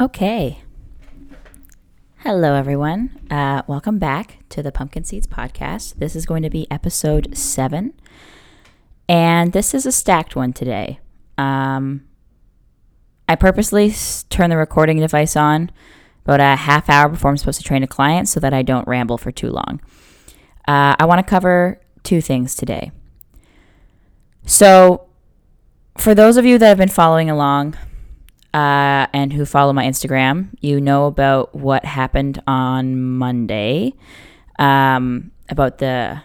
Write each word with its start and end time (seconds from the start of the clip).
Okay. 0.00 0.62
Hello, 2.20 2.54
everyone. 2.54 3.20
Uh, 3.30 3.60
welcome 3.66 3.98
back 3.98 4.38
to 4.48 4.62
the 4.62 4.72
Pumpkin 4.72 5.04
Seeds 5.04 5.26
Podcast. 5.26 5.96
This 5.96 6.16
is 6.16 6.24
going 6.24 6.42
to 6.44 6.48
be 6.48 6.66
episode 6.70 7.36
seven, 7.36 7.92
and 9.06 9.52
this 9.52 9.74
is 9.74 9.84
a 9.84 9.92
stacked 9.92 10.34
one 10.34 10.54
today. 10.54 10.98
Um, 11.36 12.04
I 13.28 13.34
purposely 13.34 13.92
turn 14.30 14.48
the 14.48 14.56
recording 14.56 14.98
device 14.98 15.36
on 15.36 15.70
about 16.24 16.40
a 16.40 16.56
half 16.56 16.88
hour 16.88 17.10
before 17.10 17.30
I'm 17.30 17.36
supposed 17.36 17.60
to 17.60 17.64
train 17.64 17.82
a 17.82 17.86
client 17.86 18.28
so 18.28 18.40
that 18.40 18.54
I 18.54 18.62
don't 18.62 18.88
ramble 18.88 19.18
for 19.18 19.30
too 19.30 19.50
long. 19.50 19.78
Uh, 20.66 20.96
I 20.98 21.04
want 21.04 21.18
to 21.18 21.28
cover 21.28 21.78
two 22.02 22.22
things 22.22 22.54
today. 22.54 22.92
So, 24.46 25.06
for 25.98 26.14
those 26.14 26.38
of 26.38 26.46
you 26.46 26.56
that 26.56 26.68
have 26.68 26.78
been 26.78 26.88
following 26.88 27.28
along, 27.28 27.76
uh, 28.54 29.06
and 29.12 29.32
who 29.32 29.44
follow 29.44 29.72
my 29.72 29.84
Instagram, 29.84 30.48
you 30.60 30.80
know 30.80 31.06
about 31.06 31.54
what 31.54 31.84
happened 31.84 32.42
on 32.46 32.96
Monday 32.96 33.94
um, 34.58 35.30
about 35.48 35.78
the 35.78 36.22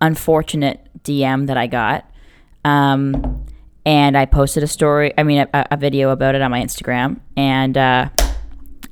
unfortunate 0.00 0.86
DM 1.02 1.46
that 1.46 1.56
I 1.56 1.66
got. 1.66 2.10
Um, 2.64 3.46
and 3.86 4.16
I 4.16 4.26
posted 4.26 4.62
a 4.62 4.66
story, 4.66 5.12
I 5.16 5.22
mean, 5.22 5.46
a, 5.52 5.66
a 5.72 5.76
video 5.76 6.10
about 6.10 6.34
it 6.34 6.42
on 6.42 6.50
my 6.50 6.62
Instagram. 6.62 7.20
And 7.36 7.76
uh, 7.76 8.08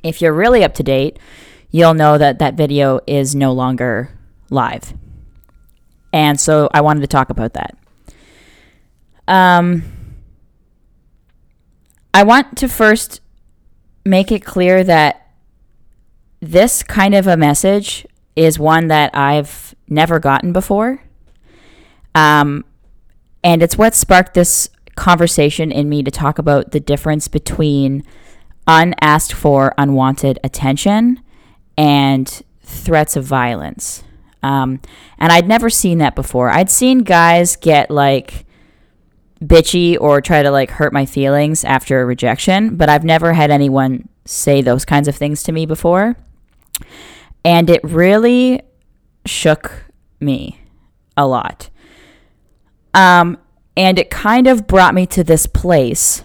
if 0.03 0.21
you're 0.21 0.33
really 0.33 0.65
up 0.65 0.75
to 0.75 0.83
date, 0.83 1.19
you'll 1.71 1.95
know 1.95 2.19
that 2.19 2.39
that 2.39 2.55
video 2.55 3.01
is 3.07 3.35
no 3.35 3.53
longer 3.53 4.11
live. 4.51 4.95
And 6.13 6.39
so 6.41 6.69
I 6.75 6.83
wanted 6.83 7.01
to 7.01 7.07
talk 7.07 7.31
about 7.31 7.55
that. 7.55 7.77
Um, 9.27 9.83
I 12.15 12.23
want 12.23 12.59
to 12.59 12.69
first 12.69 13.21
make 14.05 14.31
it 14.31 14.45
clear 14.45 14.85
that 14.85 15.27
this 16.41 16.83
kind 16.83 17.15
of 17.15 17.27
a 17.27 17.37
message 17.37 18.07
is 18.37 18.59
one 18.59 18.89
that 18.89 19.15
I've 19.17 19.75
never 19.89 20.19
gotten 20.19 20.53
before. 20.53 21.03
Um, 22.15 22.65
and 23.45 23.63
it's 23.63 23.79
what 23.79 23.95
sparked 23.95 24.35
this 24.35 24.69
conversation 24.97 25.73
in 25.73 25.89
me 25.89 26.03
to 26.03 26.11
talk 26.11 26.39
about 26.39 26.73
the 26.73 26.81
difference 26.81 27.29
between 27.29 28.05
unasked 28.67 29.33
for, 29.33 29.75
unwanted 29.79 30.39
attention 30.45 31.21
and 31.77 32.43
threats 32.63 33.17
of 33.17 33.25
violence. 33.25 34.05
Um, 34.43 34.81
and 35.19 35.33
I'd 35.33 35.49
never 35.49 35.71
seen 35.71 35.99
that 35.99 36.15
before. 36.15 36.51
I'd 36.51 36.71
seen 36.71 37.01
guys 37.01 37.57
get 37.57 37.91
like 37.91 38.45
bitchy 39.43 39.97
or 40.01 40.21
try 40.21 40.43
to 40.43 40.51
like 40.51 40.71
hurt 40.71 40.93
my 40.93 41.07
feelings 41.07 41.65
after 41.65 42.01
a 42.01 42.05
rejection, 42.05 42.77
but 42.77 42.89
I've 42.89 43.05
never 43.05 43.33
had 43.33 43.51
anyone 43.51 44.09
say 44.25 44.63
those 44.63 44.85
kinds 44.85 45.09
of 45.09 45.17
things 45.17 45.43
to 45.45 45.53
me 45.53 45.67
before. 45.67 46.17
And 47.45 47.69
it 47.69 47.83
really 47.83 48.63
shook 49.27 49.87
me 50.21 50.61
a 51.17 51.27
lot. 51.27 51.71
Um, 52.95 53.39
and 53.77 53.99
it 53.99 54.11
kind 54.11 54.47
of 54.47 54.67
brought 54.67 54.95
me 54.95 55.07
to 55.07 55.25
this 55.25 55.47
place 55.47 56.23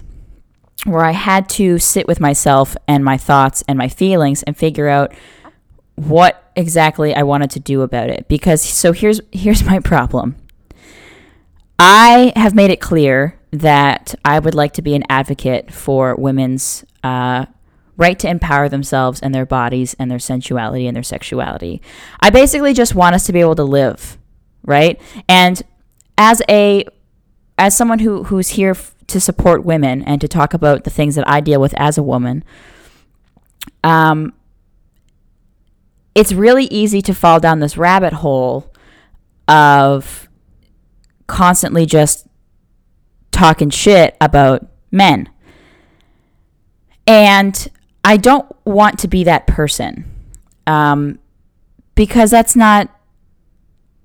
where 0.86 1.04
I 1.04 1.12
had 1.12 1.50
to 1.50 1.80
sit 1.80 2.08
with 2.08 2.20
myself 2.20 2.76
and 2.88 3.04
my 3.04 3.18
thoughts 3.18 3.64
and 3.68 3.78
my 3.78 3.88
feelings 3.88 4.44
and 4.44 4.56
figure 4.56 4.88
out 4.88 5.14
what 5.96 6.52
exactly 6.56 7.16
I 7.16 7.24
wanted 7.24 7.52
to 7.52 7.60
do 7.60 7.82
about 7.82 8.10
it. 8.10 8.28
Because 8.28 8.62
so 8.62 8.92
here's 8.92 9.20
here's 9.32 9.64
my 9.64 9.80
problem. 9.80 10.36
I 11.80 12.34
have 12.36 12.56
made 12.56 12.72
it 12.72 12.82
clear 12.82 13.40
that 13.52 14.16
I 14.26 14.40
would 14.40 14.56
like 14.56 14.74
to 14.74 14.82
be 14.82 14.96
an 14.96 15.04
advocate 15.10 15.72
for 15.72 16.16
women's 16.16 16.84
uh, 17.04 17.46
right 17.98 18.18
to 18.20 18.28
empower 18.28 18.70
themselves 18.70 19.20
and 19.20 19.34
their 19.34 19.46
bodies 19.46 19.96
and 20.00 20.10
their 20.10 20.20
sensuality 20.20 20.88
and 20.88 20.96
their 20.96 21.04
sexuality. 21.04 21.82
I 22.20 22.30
basically 22.30 22.74
just 22.74 22.96
want 22.96 23.16
us 23.16 23.26
to 23.28 23.34
be 23.34 23.40
able 23.40 23.56
to 23.56 23.64
live, 23.64 24.18
right? 24.64 25.00
And 25.28 25.62
as 26.18 26.42
a 26.50 26.86
as 27.60 27.76
someone 27.76 28.00
who 28.00 28.24
who's 28.26 28.50
here 28.50 28.72
f- 28.72 28.96
to 29.08 29.20
support 29.20 29.64
women 29.64 30.04
and 30.04 30.22
to 30.22 30.28
talk 30.28 30.54
about 30.54 30.84
the 30.84 30.90
things 30.90 31.16
that 31.16 31.28
I 31.28 31.42
deal 31.42 31.62
with 31.62 31.74
as 31.78 31.98
a 31.98 32.04
woman, 32.04 32.44
um, 33.84 34.34
it's 36.14 36.34
really 36.34 36.66
easy 36.66 37.02
to 37.04 37.14
fall 37.14 37.40
down 37.40 37.60
this 37.60 37.78
rabbit 37.78 38.14
hole 38.14 38.74
of 39.48 40.27
constantly 41.28 41.86
just 41.86 42.28
talking 43.32 43.70
shit 43.70 44.18
about 44.20 44.66
men. 44.92 45.30
And 47.06 47.68
I 48.04 48.18
don't 48.18 48.50
want 48.66 49.00
to 49.00 49.08
be 49.08 49.24
that 49.26 49.48
person 49.48 50.06
um, 50.66 51.20
because 51.96 52.32
that's 52.32 52.56
not 52.56 52.90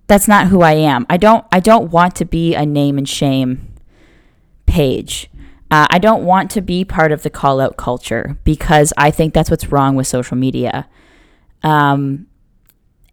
that's 0.06 0.28
not 0.28 0.48
who 0.48 0.62
I 0.62 0.72
am. 0.72 1.06
I 1.08 1.16
don't 1.16 1.44
I 1.50 1.60
don't 1.60 1.90
want 1.90 2.14
to 2.16 2.24
be 2.24 2.54
a 2.54 2.66
name 2.66 2.98
and 2.98 3.08
shame 3.08 3.72
page. 4.66 5.30
Uh, 5.70 5.86
I 5.88 5.98
don't 5.98 6.24
want 6.24 6.50
to 6.50 6.60
be 6.60 6.84
part 6.84 7.12
of 7.12 7.22
the 7.22 7.30
call 7.30 7.60
out 7.60 7.76
culture 7.76 8.36
because 8.44 8.92
I 8.96 9.10
think 9.10 9.32
that's 9.32 9.50
what's 9.50 9.72
wrong 9.72 9.96
with 9.96 10.06
social 10.06 10.36
media. 10.36 10.86
Um, 11.62 12.26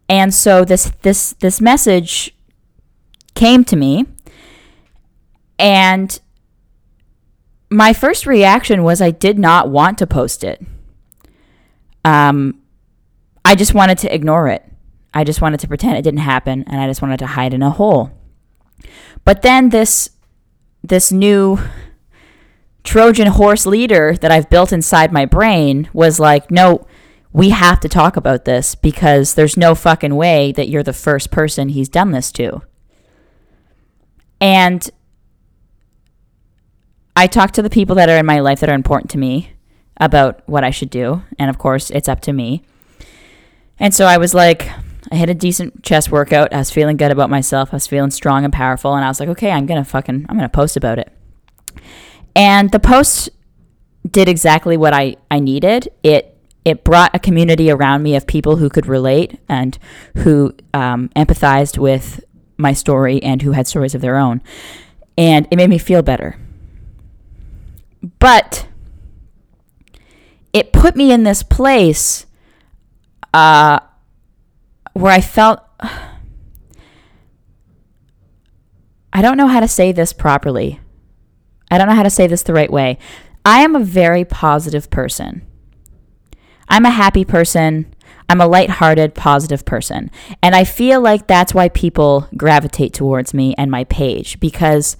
and 0.08 0.34
so 0.34 0.64
this 0.64 0.92
this 1.02 1.32
this 1.34 1.60
message 1.60 2.34
came 3.40 3.64
to 3.64 3.76
me 3.76 4.04
and 5.58 6.20
my 7.70 7.92
first 7.92 8.26
reaction 8.26 8.82
was 8.82 9.00
I 9.00 9.10
did 9.10 9.38
not 9.38 9.70
want 9.70 9.98
to 9.98 10.06
post 10.06 10.42
it. 10.42 10.60
Um, 12.04 12.60
I 13.44 13.54
just 13.54 13.72
wanted 13.72 13.98
to 13.98 14.14
ignore 14.14 14.48
it. 14.48 14.64
I 15.14 15.24
just 15.24 15.40
wanted 15.40 15.60
to 15.60 15.68
pretend 15.68 15.96
it 15.96 16.02
didn't 16.02 16.20
happen, 16.20 16.64
and 16.66 16.80
I 16.80 16.86
just 16.86 17.02
wanted 17.02 17.18
to 17.18 17.26
hide 17.26 17.54
in 17.54 17.62
a 17.62 17.70
hole. 17.70 18.10
But 19.24 19.42
then 19.42 19.70
this 19.70 20.10
this 20.82 21.12
new 21.12 21.58
Trojan 22.82 23.28
horse 23.28 23.66
leader 23.66 24.16
that 24.20 24.30
I've 24.30 24.50
built 24.50 24.72
inside 24.72 25.12
my 25.12 25.26
brain 25.26 25.88
was 25.92 26.18
like, 26.18 26.50
no, 26.50 26.86
we 27.32 27.50
have 27.50 27.80
to 27.80 27.88
talk 27.88 28.16
about 28.16 28.44
this 28.46 28.74
because 28.74 29.34
there's 29.34 29.56
no 29.56 29.74
fucking 29.74 30.16
way 30.16 30.52
that 30.52 30.68
you're 30.68 30.82
the 30.82 30.92
first 30.92 31.30
person 31.30 31.68
he's 31.68 31.88
done 31.88 32.12
this 32.12 32.32
to. 32.32 32.62
And 34.40 34.88
I 37.16 37.26
talk 37.26 37.52
to 37.52 37.62
the 37.62 37.70
people 37.70 37.96
that 37.96 38.08
are 38.08 38.16
in 38.16 38.26
my 38.26 38.40
life 38.40 38.60
that 38.60 38.70
are 38.70 38.74
important 38.74 39.10
to 39.10 39.18
me 39.18 39.52
about 39.98 40.42
what 40.48 40.64
I 40.64 40.70
should 40.70 40.90
do. 40.90 41.22
And 41.38 41.50
of 41.50 41.58
course, 41.58 41.90
it's 41.90 42.08
up 42.08 42.20
to 42.22 42.32
me. 42.32 42.62
And 43.78 43.94
so 43.94 44.06
I 44.06 44.16
was 44.16 44.34
like, 44.34 44.70
I 45.12 45.16
had 45.16 45.30
a 45.30 45.34
decent 45.34 45.82
chest 45.82 46.10
workout. 46.10 46.52
I 46.52 46.58
was 46.58 46.70
feeling 46.70 46.96
good 46.96 47.10
about 47.10 47.30
myself. 47.30 47.70
I 47.72 47.76
was 47.76 47.86
feeling 47.86 48.10
strong 48.10 48.44
and 48.44 48.52
powerful. 48.52 48.94
And 48.94 49.04
I 49.04 49.08
was 49.08 49.20
like, 49.20 49.28
okay, 49.30 49.50
I'm 49.50 49.66
going 49.66 49.82
to 49.82 49.88
fucking, 49.88 50.26
I'm 50.28 50.36
going 50.36 50.48
to 50.48 50.54
post 50.54 50.76
about 50.76 50.98
it. 50.98 51.12
And 52.34 52.70
the 52.70 52.80
post 52.80 53.28
did 54.08 54.28
exactly 54.28 54.76
what 54.76 54.94
I, 54.94 55.16
I 55.30 55.40
needed. 55.40 55.88
It, 56.02 56.36
it 56.64 56.84
brought 56.84 57.14
a 57.14 57.18
community 57.18 57.70
around 57.70 58.02
me 58.02 58.16
of 58.16 58.26
people 58.26 58.56
who 58.56 58.68
could 58.68 58.86
relate 58.86 59.38
and 59.48 59.78
who 60.18 60.54
um, 60.72 61.08
empathized 61.16 61.78
with 61.78 62.22
my 62.60 62.72
story 62.72 63.22
and 63.22 63.42
who 63.42 63.52
had 63.52 63.66
stories 63.66 63.94
of 63.94 64.00
their 64.00 64.16
own. 64.16 64.42
And 65.16 65.46
it 65.50 65.56
made 65.56 65.70
me 65.70 65.78
feel 65.78 66.02
better. 66.02 66.38
But 68.18 68.66
it 70.52 70.72
put 70.72 70.96
me 70.96 71.12
in 71.12 71.22
this 71.24 71.42
place 71.42 72.26
uh, 73.34 73.80
where 74.92 75.12
I 75.12 75.20
felt. 75.20 75.60
I 79.12 79.22
don't 79.22 79.36
know 79.36 79.48
how 79.48 79.58
to 79.58 79.66
say 79.66 79.90
this 79.90 80.12
properly. 80.12 80.78
I 81.68 81.78
don't 81.78 81.88
know 81.88 81.94
how 81.94 82.04
to 82.04 82.10
say 82.10 82.28
this 82.28 82.44
the 82.44 82.52
right 82.52 82.70
way. 82.70 82.96
I 83.44 83.62
am 83.62 83.74
a 83.74 83.80
very 83.80 84.24
positive 84.24 84.88
person. 84.88 85.44
I'm 86.68 86.84
a 86.84 86.90
happy 86.90 87.24
person. 87.24 87.92
I'm 88.30 88.40
a 88.40 88.46
lighthearted, 88.46 89.16
positive 89.16 89.64
person. 89.64 90.08
And 90.40 90.54
I 90.54 90.62
feel 90.62 91.00
like 91.00 91.26
that's 91.26 91.52
why 91.52 91.68
people 91.68 92.28
gravitate 92.36 92.94
towards 92.94 93.34
me 93.34 93.56
and 93.58 93.72
my 93.72 93.82
page 93.82 94.38
because 94.38 94.96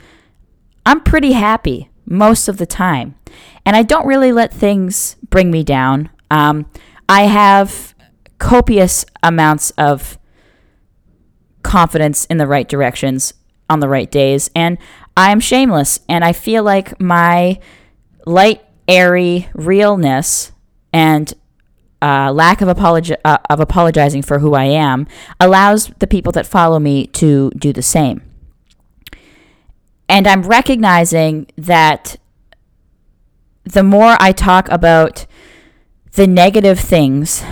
I'm 0.85 1.01
pretty 1.01 1.31
happy 1.31 1.91
most 2.05 2.49
of 2.49 2.57
the 2.57 2.67
time. 2.67 3.15
And 3.65 3.77
I 3.77 3.85
don't 3.85 4.05
really 4.05 4.33
let 4.33 4.53
things 4.53 5.15
bring 5.29 5.53
me 5.53 5.63
down. 5.63 6.11
Um, 6.29 6.67
I 7.09 7.23
have 7.27 7.95
copious 8.39 9.07
amounts 9.23 9.71
of 9.79 10.19
confidence 11.63 12.25
in 12.25 12.39
the 12.39 12.49
right 12.49 12.69
directions 12.69 13.33
on 13.69 13.79
the 13.79 13.89
right 13.89 14.11
days. 14.11 14.51
And 14.57 14.77
I'm 15.17 15.39
shameless. 15.39 16.01
And 16.09 16.25
I 16.25 16.33
feel 16.33 16.65
like 16.65 17.01
my 17.01 17.61
light, 18.27 18.65
airy 18.89 19.49
realness 19.55 20.51
and 20.93 21.33
uh, 22.03 22.33
lack 22.33 22.61
of, 22.61 22.69
apologi- 22.69 23.17
uh, 23.25 23.39
of 23.49 23.61
apologizing 23.61 24.23
for 24.23 24.39
who 24.39 24.55
I 24.55 24.65
am 24.65 25.07
allows 25.39 25.89
the 25.99 26.07
people 26.07 26.33
that 26.33 26.47
follow 26.47 26.79
me 26.79 27.07
to 27.09 27.51
do 27.51 27.73
the 27.73 27.83
same. 27.83 28.23
And 30.09 30.27
I'm 30.27 30.43
recognizing 30.43 31.47
that 31.57 32.17
the 33.65 33.83
more 33.83 34.17
I 34.19 34.33
talk 34.33 34.69
about 34.71 35.27
the 36.13 36.27
negative 36.27 36.81
things, 36.81 37.45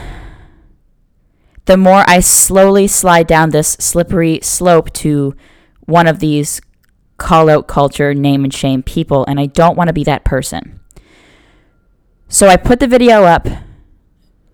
the 1.66 1.76
more 1.76 2.02
I 2.06 2.20
slowly 2.20 2.86
slide 2.88 3.26
down 3.26 3.50
this 3.50 3.72
slippery 3.72 4.40
slope 4.42 4.92
to 4.94 5.36
one 5.84 6.06
of 6.06 6.18
these 6.18 6.60
call 7.18 7.50
out 7.50 7.66
culture, 7.68 8.14
name 8.14 8.44
and 8.44 8.54
shame 8.54 8.82
people, 8.82 9.24
and 9.26 9.38
I 9.38 9.46
don't 9.46 9.76
want 9.76 9.88
to 9.88 9.92
be 9.92 10.04
that 10.04 10.24
person. 10.24 10.80
So 12.28 12.48
I 12.48 12.56
put 12.56 12.80
the 12.80 12.86
video 12.86 13.24
up, 13.24 13.46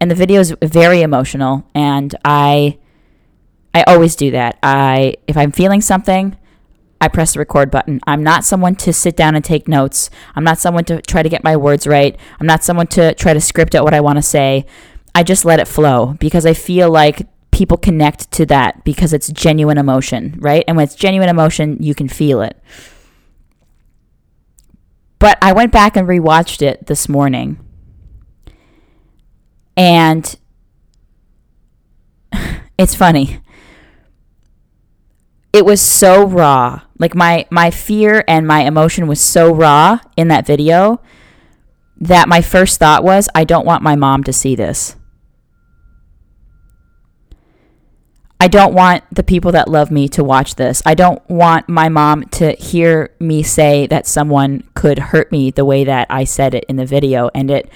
and 0.04 0.10
the 0.10 0.14
video 0.14 0.38
is 0.38 0.54
very 0.60 1.00
emotional, 1.00 1.66
and 1.74 2.14
I 2.26 2.76
I 3.72 3.84
always 3.84 4.14
do 4.14 4.30
that. 4.32 4.58
I 4.62 5.16
if 5.26 5.34
I'm 5.34 5.50
feeling 5.50 5.80
something, 5.80 6.36
I 7.00 7.08
press 7.08 7.32
the 7.32 7.38
record 7.38 7.70
button. 7.70 8.00
I'm 8.06 8.22
not 8.22 8.44
someone 8.44 8.76
to 8.76 8.92
sit 8.92 9.16
down 9.16 9.34
and 9.34 9.42
take 9.42 9.66
notes. 9.66 10.10
I'm 10.36 10.44
not 10.44 10.58
someone 10.58 10.84
to 10.84 11.00
try 11.00 11.22
to 11.22 11.30
get 11.30 11.42
my 11.42 11.56
words 11.56 11.86
right. 11.86 12.20
I'm 12.38 12.46
not 12.46 12.62
someone 12.62 12.86
to 12.88 13.14
try 13.14 13.32
to 13.32 13.40
script 13.40 13.74
out 13.74 13.82
what 13.82 13.94
I 13.94 14.02
want 14.02 14.18
to 14.18 14.22
say. 14.22 14.66
I 15.14 15.22
just 15.22 15.46
let 15.46 15.58
it 15.58 15.66
flow 15.66 16.16
because 16.20 16.44
I 16.44 16.52
feel 16.52 16.90
like 16.90 17.26
people 17.50 17.78
connect 17.78 18.30
to 18.32 18.44
that 18.44 18.84
because 18.84 19.14
it's 19.14 19.28
genuine 19.28 19.78
emotion, 19.78 20.36
right? 20.38 20.64
And 20.68 20.76
when 20.76 20.84
it's 20.84 20.94
genuine 20.94 21.30
emotion, 21.30 21.78
you 21.80 21.94
can 21.94 22.08
feel 22.08 22.42
it. 22.42 22.60
But 25.18 25.38
I 25.40 25.54
went 25.54 25.72
back 25.72 25.96
and 25.96 26.06
rewatched 26.06 26.60
it 26.60 26.88
this 26.88 27.08
morning. 27.08 27.63
And 29.76 30.34
it's 32.78 32.94
funny. 32.94 33.40
It 35.52 35.64
was 35.64 35.80
so 35.80 36.26
raw. 36.26 36.82
Like 36.98 37.14
my 37.14 37.46
my 37.50 37.70
fear 37.70 38.24
and 38.26 38.46
my 38.46 38.62
emotion 38.62 39.06
was 39.06 39.20
so 39.20 39.54
raw 39.54 39.98
in 40.16 40.28
that 40.28 40.46
video 40.46 41.00
that 41.96 42.28
my 42.28 42.40
first 42.40 42.78
thought 42.78 43.04
was 43.04 43.28
I 43.34 43.44
don't 43.44 43.66
want 43.66 43.82
my 43.82 43.96
mom 43.96 44.24
to 44.24 44.32
see 44.32 44.56
this. 44.56 44.96
I 48.40 48.48
don't 48.48 48.74
want 48.74 49.04
the 49.10 49.22
people 49.22 49.52
that 49.52 49.68
love 49.68 49.90
me 49.90 50.06
to 50.08 50.22
watch 50.22 50.56
this. 50.56 50.82
I 50.84 50.94
don't 50.94 51.26
want 51.30 51.66
my 51.66 51.88
mom 51.88 52.24
to 52.32 52.52
hear 52.52 53.14
me 53.18 53.42
say 53.42 53.86
that 53.86 54.06
someone 54.06 54.64
could 54.74 54.98
hurt 54.98 55.32
me 55.32 55.50
the 55.50 55.64
way 55.64 55.84
that 55.84 56.08
I 56.10 56.24
said 56.24 56.54
it 56.54 56.64
in 56.68 56.76
the 56.76 56.84
video. 56.84 57.30
And 57.34 57.50
it 57.50 57.70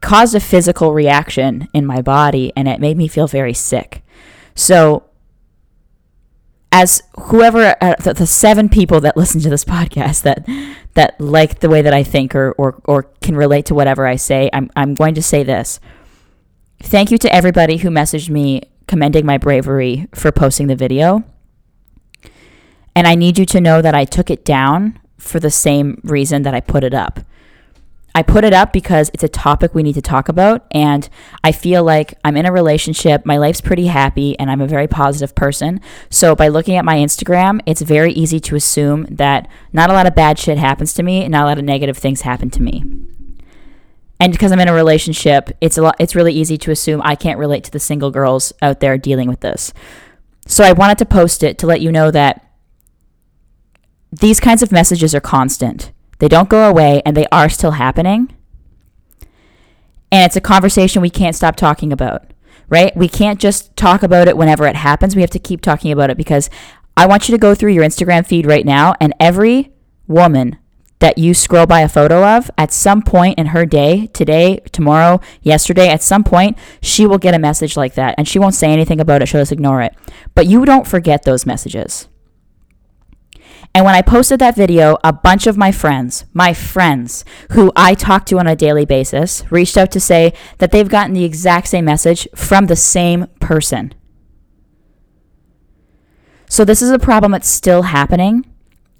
caused 0.00 0.34
a 0.34 0.40
physical 0.40 0.92
reaction 0.92 1.68
in 1.72 1.84
my 1.84 2.00
body 2.00 2.52
and 2.56 2.68
it 2.68 2.80
made 2.80 2.96
me 2.96 3.08
feel 3.08 3.26
very 3.26 3.54
sick. 3.54 4.02
So, 4.54 5.04
as 6.70 7.02
whoever 7.18 7.76
uh, 7.80 7.94
the, 7.98 8.14
the, 8.14 8.26
seven 8.26 8.68
people 8.68 9.00
that 9.00 9.16
listen 9.16 9.40
to 9.40 9.50
this 9.50 9.64
podcast 9.64 10.22
that 10.22 10.46
that 10.94 11.20
like 11.20 11.60
the 11.60 11.68
way 11.68 11.82
that 11.82 11.94
I 11.94 12.02
think 12.02 12.34
or 12.34 12.52
or, 12.52 12.80
or 12.84 13.04
can 13.22 13.36
relate 13.36 13.66
to 13.66 13.74
whatever 13.74 14.06
I 14.06 14.16
say, 14.16 14.50
I'm 14.52 14.70
I'm 14.76 14.94
going 14.94 15.14
to 15.14 15.22
say 15.22 15.42
this. 15.42 15.80
Thank 16.80 17.10
you 17.10 17.18
to 17.18 17.34
everybody 17.34 17.78
who 17.78 17.88
messaged 17.88 18.30
me 18.30 18.62
commending 18.86 19.26
my 19.26 19.38
bravery 19.38 20.08
for 20.14 20.30
posting 20.30 20.66
the 20.66 20.76
video. 20.76 21.24
And 22.94 23.06
I 23.06 23.14
need 23.14 23.38
you 23.38 23.46
to 23.46 23.60
know 23.60 23.80
that 23.80 23.94
I 23.94 24.04
took 24.04 24.30
it 24.30 24.44
down 24.44 24.98
for 25.18 25.38
the 25.38 25.50
same 25.50 26.00
reason 26.04 26.42
that 26.42 26.54
I 26.54 26.60
put 26.60 26.84
it 26.84 26.94
up. 26.94 27.20
I 28.18 28.22
put 28.22 28.42
it 28.42 28.52
up 28.52 28.72
because 28.72 29.12
it's 29.14 29.22
a 29.22 29.28
topic 29.28 29.74
we 29.74 29.84
need 29.84 29.92
to 29.92 30.02
talk 30.02 30.28
about. 30.28 30.66
And 30.72 31.08
I 31.44 31.52
feel 31.52 31.84
like 31.84 32.14
I'm 32.24 32.36
in 32.36 32.46
a 32.46 32.52
relationship, 32.52 33.24
my 33.24 33.36
life's 33.36 33.60
pretty 33.60 33.86
happy, 33.86 34.36
and 34.40 34.50
I'm 34.50 34.60
a 34.60 34.66
very 34.66 34.88
positive 34.88 35.36
person. 35.36 35.80
So 36.10 36.34
by 36.34 36.48
looking 36.48 36.74
at 36.74 36.84
my 36.84 36.96
Instagram, 36.96 37.60
it's 37.64 37.80
very 37.80 38.12
easy 38.12 38.40
to 38.40 38.56
assume 38.56 39.06
that 39.08 39.48
not 39.72 39.88
a 39.88 39.92
lot 39.92 40.06
of 40.06 40.16
bad 40.16 40.36
shit 40.36 40.58
happens 40.58 40.92
to 40.94 41.04
me 41.04 41.22
and 41.22 41.30
not 41.30 41.44
a 41.44 41.46
lot 41.46 41.58
of 41.58 41.64
negative 41.64 41.96
things 41.96 42.22
happen 42.22 42.50
to 42.50 42.60
me 42.60 42.82
and 44.20 44.32
because 44.32 44.50
I'm 44.50 44.58
in 44.58 44.68
a 44.68 44.74
relationship, 44.74 45.50
it's 45.60 45.78
a 45.78 45.82
lot 45.82 45.96
it's 45.98 46.14
really 46.14 46.32
easy 46.32 46.58
to 46.58 46.70
assume 46.70 47.00
I 47.04 47.14
can't 47.14 47.38
relate 47.38 47.64
to 47.64 47.70
the 47.70 47.78
single 47.78 48.10
girls 48.10 48.52
out 48.60 48.80
there 48.80 48.98
dealing 48.98 49.28
with 49.28 49.40
this. 49.40 49.72
So 50.46 50.64
I 50.64 50.72
wanted 50.72 50.98
to 50.98 51.06
post 51.06 51.42
it 51.42 51.58
to 51.58 51.66
let 51.66 51.80
you 51.80 51.92
know 51.92 52.10
that 52.10 52.44
these 54.10 54.40
kinds 54.40 54.62
of 54.62 54.72
messages 54.72 55.14
are 55.14 55.20
constant. 55.20 55.92
They 56.18 56.28
don't 56.28 56.48
go 56.48 56.68
away 56.68 57.02
and 57.04 57.16
they 57.16 57.26
are 57.30 57.48
still 57.48 57.72
happening. 57.72 58.34
And 60.10 60.24
it's 60.24 60.36
a 60.36 60.40
conversation 60.40 61.02
we 61.02 61.10
can't 61.10 61.36
stop 61.36 61.56
talking 61.56 61.92
about, 61.92 62.32
right? 62.68 62.96
We 62.96 63.08
can't 63.08 63.38
just 63.38 63.76
talk 63.76 64.02
about 64.02 64.28
it 64.28 64.36
whenever 64.36 64.66
it 64.66 64.76
happens. 64.76 65.14
We 65.14 65.22
have 65.22 65.30
to 65.30 65.38
keep 65.38 65.60
talking 65.60 65.92
about 65.92 66.10
it 66.10 66.16
because 66.16 66.48
I 66.96 67.06
want 67.06 67.28
you 67.28 67.34
to 67.34 67.38
go 67.38 67.54
through 67.54 67.72
your 67.72 67.84
Instagram 67.84 68.26
feed 68.26 68.46
right 68.46 68.64
now 68.64 68.94
and 69.00 69.14
every 69.20 69.72
woman 70.06 70.56
that 71.00 71.18
you 71.18 71.32
scroll 71.32 71.66
by 71.66 71.80
a 71.80 71.88
photo 71.88 72.24
of, 72.24 72.50
at 72.58 72.72
some 72.72 73.02
point 73.02 73.38
in 73.38 73.46
her 73.46 73.64
day, 73.64 74.08
today, 74.08 74.58
tomorrow, 74.72 75.20
yesterday, 75.42 75.88
at 75.88 76.02
some 76.02 76.24
point, 76.24 76.58
she 76.82 77.06
will 77.06 77.18
get 77.18 77.34
a 77.34 77.38
message 77.38 77.76
like 77.76 77.94
that 77.94 78.16
and 78.18 78.26
she 78.26 78.38
won't 78.38 78.54
say 78.54 78.72
anything 78.72 79.00
about 79.00 79.22
it. 79.22 79.26
She'll 79.26 79.40
just 79.40 79.52
ignore 79.52 79.80
it. 79.82 79.94
But 80.34 80.46
you 80.46 80.64
don't 80.64 80.86
forget 80.86 81.22
those 81.22 81.46
messages. 81.46 82.08
And 83.74 83.84
when 83.84 83.94
I 83.94 84.02
posted 84.02 84.40
that 84.40 84.56
video, 84.56 84.96
a 85.04 85.12
bunch 85.12 85.46
of 85.46 85.56
my 85.56 85.70
friends, 85.70 86.24
my 86.32 86.52
friends 86.52 87.24
who 87.52 87.70
I 87.76 87.94
talk 87.94 88.26
to 88.26 88.38
on 88.38 88.46
a 88.46 88.56
daily 88.56 88.84
basis, 88.84 89.44
reached 89.50 89.76
out 89.76 89.90
to 89.92 90.00
say 90.00 90.32
that 90.58 90.72
they've 90.72 90.88
gotten 90.88 91.14
the 91.14 91.24
exact 91.24 91.68
same 91.68 91.84
message 91.84 92.26
from 92.34 92.66
the 92.66 92.76
same 92.76 93.26
person. 93.40 93.94
So 96.48 96.64
this 96.64 96.82
is 96.82 96.90
a 96.90 96.98
problem 96.98 97.32
that's 97.32 97.48
still 97.48 97.82
happening, 97.82 98.46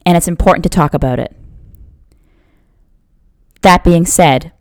and 0.05 0.17
it's 0.17 0.29
important 0.29 0.63
to 0.65 0.69
talk 0.69 0.95
about 0.95 1.19
it. 1.19 1.35
That 3.63 3.83
being 3.83 4.07
said, 4.07 4.53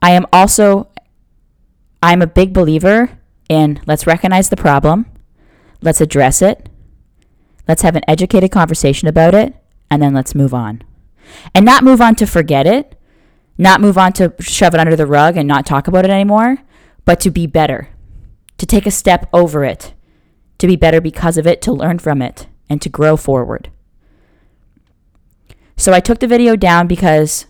I 0.00 0.10
am 0.12 0.26
also 0.32 0.88
I'm 2.02 2.22
a 2.22 2.26
big 2.26 2.52
believer 2.52 3.18
in 3.48 3.80
let's 3.86 4.06
recognize 4.06 4.50
the 4.50 4.56
problem, 4.56 5.06
let's 5.80 6.00
address 6.00 6.42
it, 6.42 6.68
let's 7.68 7.82
have 7.82 7.96
an 7.96 8.02
educated 8.08 8.50
conversation 8.50 9.08
about 9.08 9.34
it, 9.34 9.54
and 9.90 10.02
then 10.02 10.14
let's 10.14 10.34
move 10.34 10.54
on. 10.54 10.82
And 11.54 11.64
not 11.64 11.84
move 11.84 12.00
on 12.00 12.14
to 12.16 12.26
forget 12.26 12.66
it, 12.66 12.98
not 13.58 13.80
move 13.80 13.98
on 13.98 14.12
to 14.14 14.34
shove 14.40 14.74
it 14.74 14.80
under 14.80 14.96
the 14.96 15.06
rug 15.06 15.36
and 15.36 15.48
not 15.48 15.66
talk 15.66 15.88
about 15.88 16.04
it 16.04 16.10
anymore, 16.10 16.58
but 17.04 17.20
to 17.20 17.30
be 17.30 17.46
better, 17.46 17.88
to 18.58 18.66
take 18.66 18.86
a 18.86 18.90
step 18.90 19.28
over 19.32 19.64
it, 19.64 19.94
to 20.58 20.66
be 20.66 20.76
better 20.76 21.00
because 21.00 21.38
of 21.38 21.46
it, 21.46 21.60
to 21.62 21.72
learn 21.72 21.98
from 21.98 22.22
it, 22.22 22.46
and 22.68 22.80
to 22.82 22.88
grow 22.88 23.16
forward. 23.16 23.70
So 25.76 25.92
I 25.92 26.00
took 26.00 26.20
the 26.20 26.26
video 26.26 26.56
down 26.56 26.86
because 26.86 27.46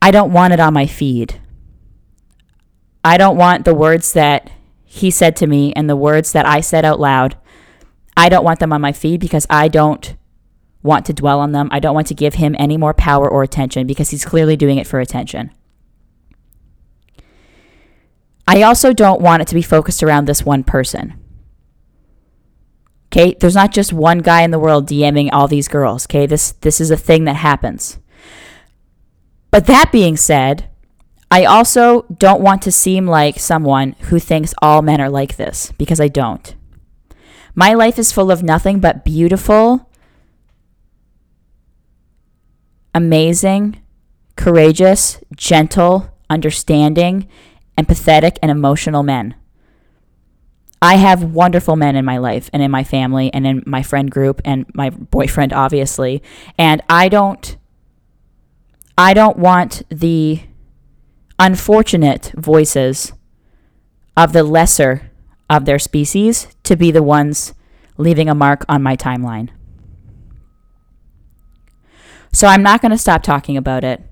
I 0.00 0.10
don't 0.10 0.32
want 0.32 0.52
it 0.52 0.60
on 0.60 0.74
my 0.74 0.86
feed. 0.86 1.40
I 3.04 3.16
don't 3.16 3.36
want 3.36 3.64
the 3.64 3.74
words 3.74 4.12
that 4.12 4.50
he 4.84 5.10
said 5.10 5.36
to 5.36 5.46
me 5.46 5.72
and 5.74 5.88
the 5.88 5.96
words 5.96 6.32
that 6.32 6.46
I 6.46 6.60
said 6.60 6.84
out 6.84 7.00
loud. 7.00 7.36
I 8.16 8.28
don't 8.28 8.44
want 8.44 8.60
them 8.60 8.72
on 8.72 8.80
my 8.80 8.92
feed 8.92 9.20
because 9.20 9.46
I 9.48 9.68
don't 9.68 10.16
want 10.82 11.06
to 11.06 11.12
dwell 11.12 11.40
on 11.40 11.52
them. 11.52 11.68
I 11.70 11.80
don't 11.80 11.94
want 11.94 12.08
to 12.08 12.14
give 12.14 12.34
him 12.34 12.56
any 12.58 12.76
more 12.76 12.94
power 12.94 13.28
or 13.28 13.42
attention 13.42 13.86
because 13.86 14.10
he's 14.10 14.24
clearly 14.24 14.56
doing 14.56 14.78
it 14.78 14.86
for 14.86 15.00
attention. 15.00 15.50
I 18.46 18.62
also 18.62 18.92
don't 18.92 19.20
want 19.20 19.42
it 19.42 19.48
to 19.48 19.54
be 19.54 19.62
focused 19.62 20.02
around 20.02 20.26
this 20.26 20.44
one 20.44 20.64
person. 20.64 21.14
Okay, 23.06 23.36
there's 23.38 23.54
not 23.54 23.72
just 23.72 23.92
one 23.92 24.18
guy 24.18 24.42
in 24.42 24.50
the 24.50 24.58
world 24.58 24.88
DMing 24.88 25.28
all 25.32 25.46
these 25.46 25.68
girls. 25.68 26.06
Okay, 26.06 26.26
this 26.26 26.52
this 26.52 26.80
is 26.80 26.90
a 26.90 26.96
thing 26.96 27.24
that 27.24 27.36
happens. 27.36 27.98
But 29.50 29.66
that 29.66 29.92
being 29.92 30.16
said, 30.16 30.68
I 31.30 31.44
also 31.44 32.02
don't 32.14 32.40
want 32.40 32.62
to 32.62 32.72
seem 32.72 33.06
like 33.06 33.38
someone 33.38 33.92
who 34.00 34.18
thinks 34.18 34.54
all 34.62 34.82
men 34.82 35.00
are 35.00 35.10
like 35.10 35.36
this 35.36 35.72
because 35.78 36.00
I 36.00 36.08
don't. 36.08 36.54
My 37.54 37.74
life 37.74 37.98
is 37.98 38.12
full 38.12 38.30
of 38.30 38.42
nothing 38.42 38.80
but 38.80 39.04
beautiful, 39.04 39.88
amazing, 42.94 43.80
courageous, 44.36 45.20
gentle, 45.36 46.10
understanding, 46.30 47.28
empathetic, 47.76 48.38
and 48.42 48.50
emotional 48.50 49.02
men. 49.02 49.34
I 50.80 50.96
have 50.96 51.22
wonderful 51.22 51.76
men 51.76 51.94
in 51.94 52.04
my 52.04 52.18
life 52.18 52.50
and 52.52 52.60
in 52.60 52.70
my 52.70 52.82
family 52.82 53.32
and 53.32 53.46
in 53.46 53.62
my 53.66 53.82
friend 53.82 54.10
group 54.10 54.40
and 54.44 54.66
my 54.74 54.90
boyfriend, 54.90 55.52
obviously. 55.52 56.22
And 56.58 56.82
I 56.88 57.08
don't 57.08 57.56
I 58.98 59.14
don't 59.14 59.38
want 59.38 59.82
the 59.90 60.40
unfortunate 61.38 62.32
voices 62.36 63.12
of 64.16 64.32
the 64.32 64.42
lesser 64.42 65.11
of 65.48 65.64
their 65.64 65.78
species 65.78 66.46
to 66.64 66.76
be 66.76 66.90
the 66.90 67.02
ones 67.02 67.54
leaving 67.96 68.28
a 68.28 68.34
mark 68.34 68.64
on 68.68 68.82
my 68.82 68.96
timeline. 68.96 69.50
So 72.32 72.46
I'm 72.46 72.62
not 72.62 72.80
going 72.80 72.92
to 72.92 72.98
stop 72.98 73.22
talking 73.22 73.56
about 73.56 73.84
it. 73.84 74.02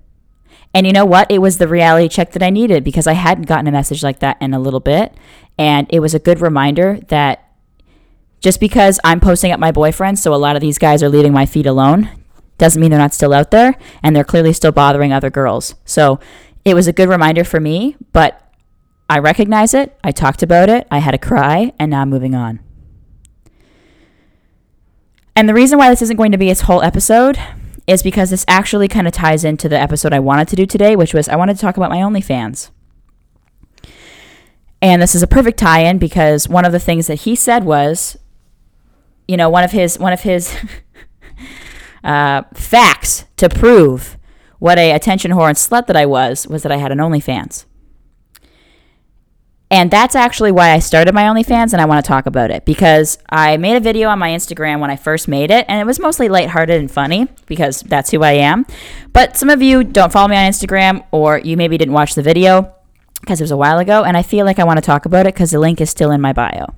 And 0.74 0.86
you 0.86 0.92
know 0.92 1.06
what? 1.06 1.30
It 1.30 1.38
was 1.38 1.58
the 1.58 1.66
reality 1.66 2.08
check 2.08 2.32
that 2.32 2.42
I 2.42 2.50
needed 2.50 2.84
because 2.84 3.06
I 3.06 3.14
hadn't 3.14 3.46
gotten 3.46 3.66
a 3.66 3.72
message 3.72 4.02
like 4.02 4.20
that 4.20 4.36
in 4.40 4.54
a 4.54 4.60
little 4.60 4.80
bit. 4.80 5.14
And 5.58 5.86
it 5.90 6.00
was 6.00 6.14
a 6.14 6.18
good 6.18 6.40
reminder 6.40 7.00
that 7.08 7.46
just 8.40 8.60
because 8.60 9.00
I'm 9.02 9.20
posting 9.20 9.52
up 9.52 9.60
my 9.60 9.72
boyfriend, 9.72 10.18
so 10.18 10.32
a 10.32 10.36
lot 10.36 10.56
of 10.56 10.60
these 10.60 10.78
guys 10.78 11.02
are 11.02 11.08
leaving 11.08 11.32
my 11.32 11.46
feet 11.46 11.66
alone, 11.66 12.10
doesn't 12.58 12.80
mean 12.80 12.90
they're 12.90 13.00
not 13.00 13.14
still 13.14 13.32
out 13.32 13.50
there 13.50 13.74
and 14.02 14.14
they're 14.14 14.22
clearly 14.22 14.52
still 14.52 14.72
bothering 14.72 15.12
other 15.12 15.30
girls. 15.30 15.74
So 15.84 16.20
It 16.64 16.74
was 16.74 16.86
a 16.86 16.92
good 16.92 17.08
reminder 17.08 17.44
for 17.44 17.60
me, 17.60 17.96
but 18.12 18.49
I 19.10 19.18
recognize 19.18 19.74
it. 19.74 19.98
I 20.04 20.12
talked 20.12 20.40
about 20.40 20.68
it. 20.68 20.86
I 20.88 21.00
had 21.00 21.14
a 21.14 21.18
cry, 21.18 21.72
and 21.80 21.90
now 21.90 22.02
I'm 22.02 22.10
moving 22.10 22.36
on. 22.36 22.60
And 25.34 25.48
the 25.48 25.54
reason 25.54 25.78
why 25.78 25.90
this 25.90 26.00
isn't 26.00 26.16
going 26.16 26.30
to 26.30 26.38
be 26.38 26.48
its 26.48 26.60
whole 26.62 26.80
episode 26.80 27.36
is 27.88 28.04
because 28.04 28.30
this 28.30 28.44
actually 28.46 28.86
kind 28.86 29.08
of 29.08 29.12
ties 29.12 29.44
into 29.44 29.68
the 29.68 29.76
episode 29.76 30.12
I 30.12 30.20
wanted 30.20 30.46
to 30.48 30.56
do 30.56 30.64
today, 30.64 30.94
which 30.94 31.12
was 31.12 31.28
I 31.28 31.34
wanted 31.34 31.54
to 31.54 31.60
talk 31.60 31.76
about 31.76 31.90
my 31.90 31.96
OnlyFans. 31.96 32.70
And 34.80 35.02
this 35.02 35.16
is 35.16 35.24
a 35.24 35.26
perfect 35.26 35.58
tie-in 35.58 35.98
because 35.98 36.48
one 36.48 36.64
of 36.64 36.70
the 36.70 36.78
things 36.78 37.08
that 37.08 37.22
he 37.22 37.34
said 37.34 37.64
was, 37.64 38.16
you 39.26 39.36
know, 39.36 39.50
one 39.50 39.64
of 39.64 39.72
his 39.72 39.98
one 39.98 40.12
of 40.12 40.20
his 40.20 40.56
uh, 42.04 42.42
facts 42.54 43.24
to 43.38 43.48
prove 43.48 44.16
what 44.60 44.78
a 44.78 44.92
attention 44.92 45.32
whore 45.32 45.48
and 45.48 45.58
slut 45.58 45.88
that 45.88 45.96
I 45.96 46.06
was 46.06 46.46
was 46.46 46.62
that 46.62 46.70
I 46.70 46.76
had 46.76 46.92
an 46.92 46.98
OnlyFans. 46.98 47.64
And 49.72 49.88
that's 49.88 50.16
actually 50.16 50.50
why 50.50 50.72
I 50.72 50.80
started 50.80 51.14
my 51.14 51.22
OnlyFans, 51.22 51.72
and 51.72 51.80
I 51.80 51.84
want 51.84 52.04
to 52.04 52.08
talk 52.08 52.26
about 52.26 52.50
it 52.50 52.64
because 52.64 53.18
I 53.28 53.56
made 53.56 53.76
a 53.76 53.80
video 53.80 54.08
on 54.08 54.18
my 54.18 54.30
Instagram 54.30 54.80
when 54.80 54.90
I 54.90 54.96
first 54.96 55.28
made 55.28 55.52
it, 55.52 55.64
and 55.68 55.80
it 55.80 55.84
was 55.84 56.00
mostly 56.00 56.28
lighthearted 56.28 56.80
and 56.80 56.90
funny 56.90 57.28
because 57.46 57.82
that's 57.82 58.10
who 58.10 58.24
I 58.24 58.32
am. 58.32 58.66
But 59.12 59.36
some 59.36 59.48
of 59.48 59.62
you 59.62 59.84
don't 59.84 60.10
follow 60.10 60.26
me 60.26 60.36
on 60.36 60.50
Instagram, 60.50 61.06
or 61.12 61.38
you 61.38 61.56
maybe 61.56 61.78
didn't 61.78 61.94
watch 61.94 62.16
the 62.16 62.22
video 62.22 62.74
because 63.20 63.40
it 63.40 63.44
was 63.44 63.52
a 63.52 63.56
while 63.56 63.78
ago, 63.78 64.02
and 64.02 64.16
I 64.16 64.22
feel 64.22 64.44
like 64.44 64.58
I 64.58 64.64
want 64.64 64.78
to 64.78 64.84
talk 64.84 65.06
about 65.06 65.26
it 65.26 65.34
because 65.34 65.52
the 65.52 65.60
link 65.60 65.80
is 65.80 65.88
still 65.88 66.10
in 66.10 66.20
my 66.20 66.32
bio. 66.32 66.74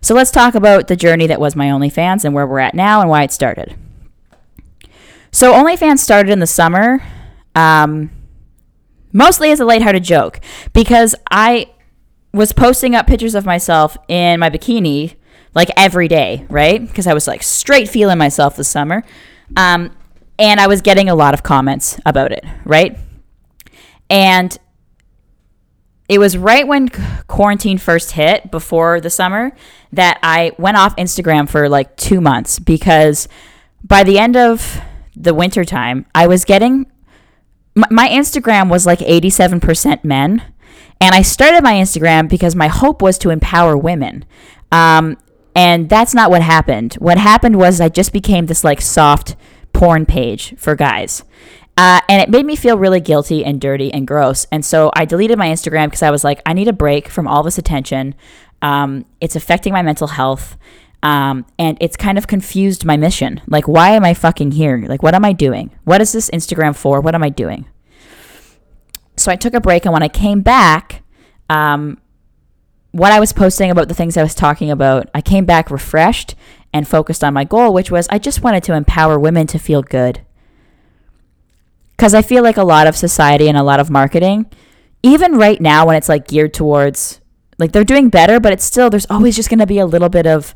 So 0.00 0.14
let's 0.14 0.30
talk 0.30 0.54
about 0.54 0.88
the 0.88 0.96
journey 0.96 1.26
that 1.26 1.40
was 1.40 1.54
my 1.54 1.66
OnlyFans 1.66 2.24
and 2.24 2.32
where 2.32 2.46
we're 2.46 2.60
at 2.60 2.74
now 2.74 3.02
and 3.02 3.10
why 3.10 3.24
it 3.24 3.32
started. 3.32 3.76
So 5.32 5.52
OnlyFans 5.52 5.98
started 5.98 6.32
in 6.32 6.38
the 6.38 6.46
summer, 6.46 7.02
um, 7.54 8.10
mostly 9.12 9.50
as 9.50 9.60
a 9.60 9.66
lighthearted 9.66 10.04
joke 10.04 10.40
because 10.72 11.14
I 11.30 11.72
was 12.36 12.52
posting 12.52 12.94
up 12.94 13.06
pictures 13.06 13.34
of 13.34 13.46
myself 13.46 13.96
in 14.08 14.38
my 14.38 14.50
bikini 14.50 15.16
like 15.54 15.70
every 15.76 16.06
day, 16.06 16.44
right? 16.50 16.86
Because 16.86 17.06
I 17.06 17.14
was 17.14 17.26
like 17.26 17.42
straight 17.42 17.88
feeling 17.88 18.18
myself 18.18 18.56
this 18.56 18.68
summer. 18.68 19.04
Um, 19.56 19.96
and 20.38 20.60
I 20.60 20.66
was 20.66 20.82
getting 20.82 21.08
a 21.08 21.14
lot 21.14 21.32
of 21.32 21.42
comments 21.42 21.98
about 22.04 22.30
it, 22.30 22.44
right? 22.66 22.98
And 24.10 24.56
it 26.10 26.18
was 26.18 26.36
right 26.36 26.68
when 26.68 26.90
quarantine 27.26 27.78
first 27.78 28.12
hit 28.12 28.50
before 28.50 29.00
the 29.00 29.08
summer 29.08 29.52
that 29.92 30.18
I 30.22 30.52
went 30.58 30.76
off 30.76 30.94
Instagram 30.96 31.48
for 31.48 31.70
like 31.70 31.96
two 31.96 32.20
months 32.20 32.58
because 32.58 33.28
by 33.82 34.04
the 34.04 34.18
end 34.18 34.36
of 34.36 34.78
the 35.16 35.32
winter 35.32 35.64
time, 35.64 36.04
I 36.14 36.26
was 36.26 36.44
getting 36.44 36.86
my, 37.74 37.86
my 37.90 38.08
Instagram 38.08 38.68
was 38.68 38.86
like 38.86 39.00
87% 39.00 40.04
men 40.04 40.42
and 41.00 41.14
I 41.14 41.22
started 41.22 41.62
my 41.62 41.74
Instagram 41.74 42.28
because 42.28 42.56
my 42.56 42.68
hope 42.68 43.02
was 43.02 43.18
to 43.18 43.30
empower 43.30 43.76
women. 43.76 44.24
Um, 44.72 45.16
and 45.54 45.88
that's 45.88 46.14
not 46.14 46.30
what 46.30 46.42
happened. 46.42 46.94
What 46.94 47.18
happened 47.18 47.56
was 47.56 47.80
I 47.80 47.88
just 47.88 48.12
became 48.12 48.46
this 48.46 48.64
like 48.64 48.80
soft 48.80 49.36
porn 49.72 50.06
page 50.06 50.54
for 50.56 50.74
guys. 50.74 51.24
Uh, 51.78 52.00
and 52.08 52.22
it 52.22 52.30
made 52.30 52.46
me 52.46 52.56
feel 52.56 52.78
really 52.78 53.00
guilty 53.00 53.44
and 53.44 53.60
dirty 53.60 53.92
and 53.92 54.06
gross. 54.06 54.46
And 54.50 54.64
so 54.64 54.90
I 54.94 55.04
deleted 55.04 55.36
my 55.38 55.48
Instagram 55.48 55.86
because 55.86 56.02
I 56.02 56.10
was 56.10 56.24
like, 56.24 56.40
I 56.46 56.54
need 56.54 56.68
a 56.68 56.72
break 56.72 57.08
from 57.08 57.28
all 57.28 57.42
this 57.42 57.58
attention. 57.58 58.14
Um, 58.62 59.04
it's 59.20 59.36
affecting 59.36 59.74
my 59.74 59.82
mental 59.82 60.08
health. 60.08 60.56
Um, 61.02 61.44
and 61.58 61.76
it's 61.80 61.96
kind 61.96 62.16
of 62.16 62.26
confused 62.26 62.86
my 62.86 62.96
mission. 62.96 63.42
Like, 63.46 63.68
why 63.68 63.90
am 63.90 64.04
I 64.04 64.14
fucking 64.14 64.52
here? 64.52 64.82
Like, 64.88 65.02
what 65.02 65.14
am 65.14 65.24
I 65.24 65.34
doing? 65.34 65.70
What 65.84 66.00
is 66.00 66.12
this 66.12 66.30
Instagram 66.30 66.74
for? 66.74 67.00
What 67.00 67.14
am 67.14 67.22
I 67.22 67.28
doing? 67.28 67.66
So 69.26 69.32
I 69.32 69.36
took 69.36 69.54
a 69.54 69.60
break, 69.60 69.84
and 69.84 69.92
when 69.92 70.04
I 70.04 70.08
came 70.08 70.40
back, 70.40 71.02
um, 71.50 72.00
what 72.92 73.10
I 73.10 73.18
was 73.18 73.32
posting 73.32 73.72
about 73.72 73.88
the 73.88 73.94
things 73.94 74.16
I 74.16 74.22
was 74.22 74.36
talking 74.36 74.70
about, 74.70 75.10
I 75.12 75.20
came 75.20 75.44
back 75.44 75.68
refreshed 75.68 76.36
and 76.72 76.86
focused 76.86 77.24
on 77.24 77.34
my 77.34 77.42
goal, 77.42 77.74
which 77.74 77.90
was 77.90 78.06
I 78.08 78.18
just 78.18 78.42
wanted 78.42 78.62
to 78.64 78.74
empower 78.74 79.18
women 79.18 79.48
to 79.48 79.58
feel 79.58 79.82
good. 79.82 80.20
Because 81.96 82.14
I 82.14 82.22
feel 82.22 82.44
like 82.44 82.56
a 82.56 82.62
lot 82.62 82.86
of 82.86 82.96
society 82.96 83.48
and 83.48 83.58
a 83.58 83.64
lot 83.64 83.80
of 83.80 83.90
marketing, 83.90 84.46
even 85.02 85.36
right 85.36 85.60
now 85.60 85.86
when 85.86 85.96
it's 85.96 86.08
like 86.08 86.28
geared 86.28 86.54
towards, 86.54 87.20
like 87.58 87.72
they're 87.72 87.82
doing 87.82 88.10
better, 88.10 88.38
but 88.38 88.52
it's 88.52 88.64
still, 88.64 88.90
there's 88.90 89.10
always 89.10 89.34
just 89.34 89.50
going 89.50 89.58
to 89.58 89.66
be 89.66 89.80
a 89.80 89.86
little 89.86 90.08
bit 90.08 90.26
of, 90.28 90.54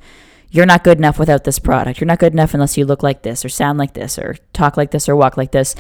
you're 0.53 0.67
not 0.67 0.85
good 0.85 0.99
enough 0.99 1.19
without 1.19 1.43
this 1.43 1.59
product. 1.59 2.01
You're 2.01 2.07
not 2.07 2.21
good 2.21 2.33
enough 2.33 2.55
unless 2.55 2.77
you 2.77 2.85
look 2.85 3.03
like 3.03 3.23
this 3.23 3.45
or 3.45 3.49
sound 3.49 3.79
like 3.79 3.95
this 3.95 4.17
or 4.17 4.37
talk 4.53 4.77
like 4.77 4.93
this 4.93 5.09
or 5.09 5.17
walk 5.17 5.37
like 5.37 5.51
this. 5.51 5.75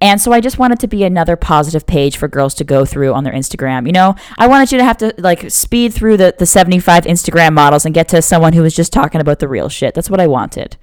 And 0.00 0.20
so 0.20 0.32
I 0.32 0.40
just 0.40 0.58
wanted 0.58 0.80
to 0.80 0.88
be 0.88 1.04
another 1.04 1.36
positive 1.36 1.86
page 1.86 2.16
for 2.16 2.26
girls 2.26 2.54
to 2.54 2.64
go 2.64 2.86
through 2.86 3.12
on 3.12 3.22
their 3.22 3.34
Instagram. 3.34 3.86
You 3.86 3.92
know, 3.92 4.14
I 4.38 4.46
wanted 4.46 4.72
you 4.72 4.78
to 4.78 4.84
have 4.84 4.96
to 4.98 5.14
like 5.18 5.50
speed 5.50 5.92
through 5.92 6.16
the, 6.16 6.34
the 6.38 6.46
75 6.46 7.04
Instagram 7.04 7.52
models 7.52 7.84
and 7.84 7.94
get 7.94 8.08
to 8.08 8.22
someone 8.22 8.54
who 8.54 8.62
was 8.62 8.74
just 8.74 8.92
talking 8.92 9.20
about 9.20 9.40
the 9.40 9.48
real 9.48 9.68
shit. 9.68 9.94
That's 9.94 10.08
what 10.08 10.20
I 10.20 10.26
wanted. 10.26 10.78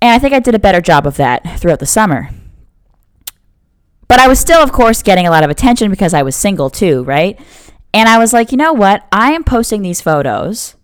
And 0.00 0.12
I 0.12 0.18
think 0.18 0.34
I 0.34 0.38
did 0.38 0.54
a 0.54 0.60
better 0.60 0.80
job 0.80 1.06
of 1.06 1.16
that 1.16 1.58
throughout 1.58 1.80
the 1.80 1.86
summer. 1.86 2.30
But 4.06 4.20
I 4.20 4.28
was 4.28 4.38
still, 4.38 4.62
of 4.62 4.70
course, 4.70 5.02
getting 5.02 5.26
a 5.26 5.30
lot 5.30 5.42
of 5.42 5.50
attention 5.50 5.90
because 5.90 6.14
I 6.14 6.22
was 6.22 6.36
single 6.36 6.70
too, 6.70 7.02
right? 7.02 7.40
And 7.92 8.08
I 8.08 8.18
was 8.18 8.32
like, 8.32 8.52
you 8.52 8.58
know 8.58 8.72
what? 8.72 9.06
I 9.10 9.32
am 9.32 9.42
posting 9.42 9.82
these 9.82 10.00
photos 10.00 10.76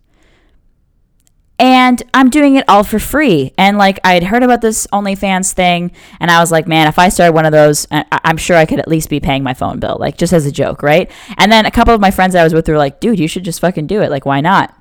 and 1.61 2.03
I'm 2.15 2.31
doing 2.31 2.57
it 2.57 2.65
all 2.69 2.83
for 2.83 2.99
free. 2.99 3.53
And 3.59 3.77
like 3.77 4.01
I 4.03 4.15
had 4.15 4.25
heard 4.25 4.43
about 4.43 4.63
this 4.63 4.87
OnlyFans 4.89 5.53
thing, 5.53 5.93
and 6.19 6.31
I 6.31 6.41
was 6.41 6.51
like, 6.51 6.67
man, 6.67 6.89
if 6.89 6.99
I 6.99 7.11
started 7.11 7.35
one 7.35 7.45
of 7.45 7.53
those, 7.53 7.87
I'm 7.91 8.39
sure 8.39 8.57
I 8.57 8.65
could 8.65 8.81
at 8.81 8.89
least 8.89 9.11
be 9.11 9.21
paying 9.21 9.43
my 9.43 9.53
phone 9.53 9.79
bill, 9.79 9.99
like 10.01 10.17
just 10.17 10.33
as 10.33 10.47
a 10.47 10.51
joke, 10.51 10.83
right? 10.83 11.11
And 11.37 11.53
then 11.53 11.67
a 11.67 11.71
couple 11.71 11.95
of 11.95 12.01
my 12.01 12.11
friends 12.11 12.35
I 12.35 12.43
was 12.43 12.55
with 12.55 12.67
were 12.67 12.79
like, 12.79 12.99
dude, 12.99 13.21
you 13.21 13.29
should 13.29 13.45
just 13.45 13.61
fucking 13.61 13.87
do 13.87 14.01
it. 14.01 14.11
Like, 14.11 14.25
why 14.25 14.41
not? 14.41 14.75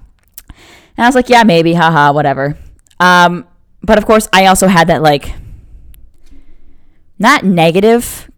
And 0.47 1.05
I 1.05 1.07
was 1.07 1.15
like, 1.15 1.27
yeah, 1.27 1.43
maybe, 1.43 1.73
haha, 1.73 2.13
whatever. 2.13 2.57
Um, 3.01 3.45
but 3.81 3.97
of 3.97 4.05
course, 4.05 4.29
I 4.31 4.45
also 4.45 4.67
had 4.67 4.87
that 4.87 5.01
like 5.01 5.33
not 7.17 7.43
negative 7.43 8.31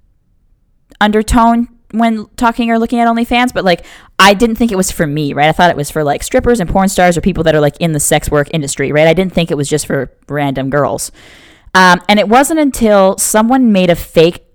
undertone 0.99 1.67
when 1.91 2.27
talking 2.37 2.71
or 2.71 2.79
looking 2.79 2.99
at 2.99 3.07
OnlyFans, 3.07 3.53
but 3.53 3.63
like 3.63 3.85
I 4.19 4.33
didn't 4.33 4.55
think 4.55 4.71
it 4.71 4.77
was 4.77 4.91
for 4.91 5.07
me, 5.07 5.33
right? 5.33 5.49
I 5.49 5.51
thought 5.51 5.69
it 5.69 5.75
was 5.75 5.91
for 5.91 6.03
like 6.03 6.23
strippers 6.23 6.59
and 6.59 6.69
porn 6.69 6.89
stars 6.89 7.17
or 7.17 7.21
people 7.21 7.43
that 7.43 7.55
are 7.55 7.59
like 7.59 7.77
in 7.79 7.91
the 7.91 7.99
sex 7.99 8.29
work 8.29 8.49
industry, 8.53 8.91
right? 8.91 9.07
I 9.07 9.13
didn't 9.13 9.33
think 9.33 9.51
it 9.51 9.55
was 9.55 9.69
just 9.69 9.87
for 9.87 10.11
random 10.27 10.69
girls. 10.69 11.11
Um, 11.73 12.01
and 12.09 12.19
it 12.19 12.27
wasn't 12.27 12.59
until 12.59 13.17
someone 13.17 13.71
made 13.71 13.89
a 13.89 13.95
fake 13.95 14.45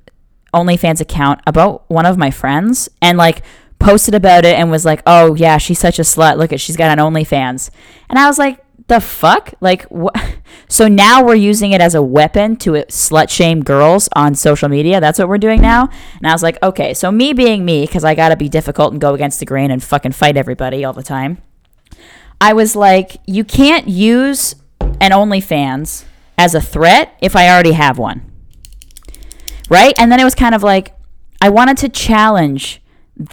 OnlyFans 0.55 1.01
account 1.01 1.41
about 1.47 1.89
one 1.91 2.07
of 2.07 2.17
my 2.17 2.31
friends 2.31 2.89
and 3.01 3.19
like 3.19 3.43
posted 3.79 4.15
about 4.15 4.45
it 4.45 4.59
and 4.59 4.71
was 4.71 4.85
like, 4.85 5.03
"Oh 5.07 5.35
yeah, 5.35 5.59
she's 5.59 5.79
such 5.79 5.99
a 5.99 6.03
slut. 6.03 6.39
Look 6.39 6.53
at 6.53 6.61
she's 6.61 6.77
got 6.77 6.97
an 6.97 7.05
OnlyFans," 7.05 7.71
and 8.09 8.19
I 8.19 8.27
was 8.27 8.39
like, 8.39 8.59
the 8.89 9.01
fuck? 9.01 9.55
Like, 9.61 9.85
what? 9.85 10.15
So 10.69 10.89
now 10.89 11.25
we're 11.25 11.37
using 11.37 11.71
it 11.71 11.81
as 11.81 11.95
a 11.95 12.03
weapon 12.03 12.57
to 12.57 12.73
slut 12.73 13.31
shame 13.31 13.63
girls 13.63 14.09
on 14.17 14.35
social 14.35 14.69
media. 14.69 15.01
That's 15.01 15.17
what 15.19 15.29
we're 15.29 15.39
doing 15.39 15.63
now. 15.63 15.89
And 16.19 16.27
I 16.27 16.33
was 16.33 16.43
like, 16.43 16.61
okay, 16.61 16.93
so 16.93 17.13
me 17.13 17.33
being 17.33 17.65
me, 17.65 17.87
because 17.87 18.03
I 18.03 18.17
got 18.17 18.31
to 18.31 18.37
be 18.37 18.49
difficult 18.49 18.91
and 18.91 19.01
go 19.01 19.15
against 19.15 19.39
the 19.39 19.47
grain 19.47 19.71
and 19.71 19.83
fucking 19.83 20.13
fight 20.13 20.37
everybody 20.37 20.85
all 20.85 20.93
the 20.93 21.05
time. 21.05 21.39
I 22.41 22.53
was 22.53 22.75
like, 22.75 23.19
you 23.27 23.45
can't 23.45 23.87
use 23.87 24.57
an 25.01 25.13
OnlyFans 25.13 26.05
as 26.37 26.55
a 26.55 26.61
threat 26.61 27.17
if 27.21 27.37
I 27.37 27.49
already 27.49 27.73
have 27.73 27.97
one. 27.97 28.29
Right? 29.71 29.95
And 29.99 30.11
then 30.11 30.19
it 30.19 30.25
was 30.25 30.35
kind 30.35 30.55
of 30.55 30.65
like, 30.65 30.97
I 31.41 31.49
wanted 31.49 31.77
to 31.79 31.89
challenge 31.89 32.83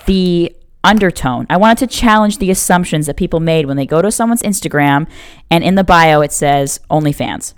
the 0.05 0.55
undertone. 0.83 1.45
I 1.49 1.57
wanted 1.57 1.89
to 1.89 1.95
challenge 1.95 2.37
the 2.37 2.51
assumptions 2.51 3.05
that 3.07 3.17
people 3.17 3.39
made 3.39 3.65
when 3.65 3.77
they 3.77 3.85
go 3.85 4.01
to 4.01 4.11
someone's 4.11 4.41
Instagram 4.41 5.07
and 5.49 5.63
in 5.63 5.75
the 5.75 5.83
bio 5.83 6.21
it 6.21 6.31
says 6.31 6.79
OnlyFans. 6.89 7.53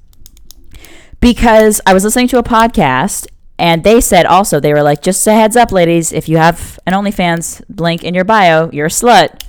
Because 1.19 1.81
I 1.85 1.93
was 1.93 2.03
listening 2.03 2.27
to 2.29 2.37
a 2.37 2.43
podcast 2.43 3.27
and 3.57 3.83
they 3.83 4.01
said 4.01 4.25
also, 4.25 4.59
they 4.59 4.73
were 4.73 4.83
like, 4.83 5.01
just 5.01 5.25
a 5.27 5.33
heads 5.33 5.55
up, 5.55 5.71
ladies, 5.71 6.11
if 6.11 6.27
you 6.27 6.37
have 6.37 6.77
an 6.85 6.93
OnlyFans 6.93 7.63
link 7.79 8.03
in 8.03 8.13
your 8.13 8.25
bio, 8.25 8.69
you're 8.71 8.87
a 8.87 8.89
slut. 8.89 9.43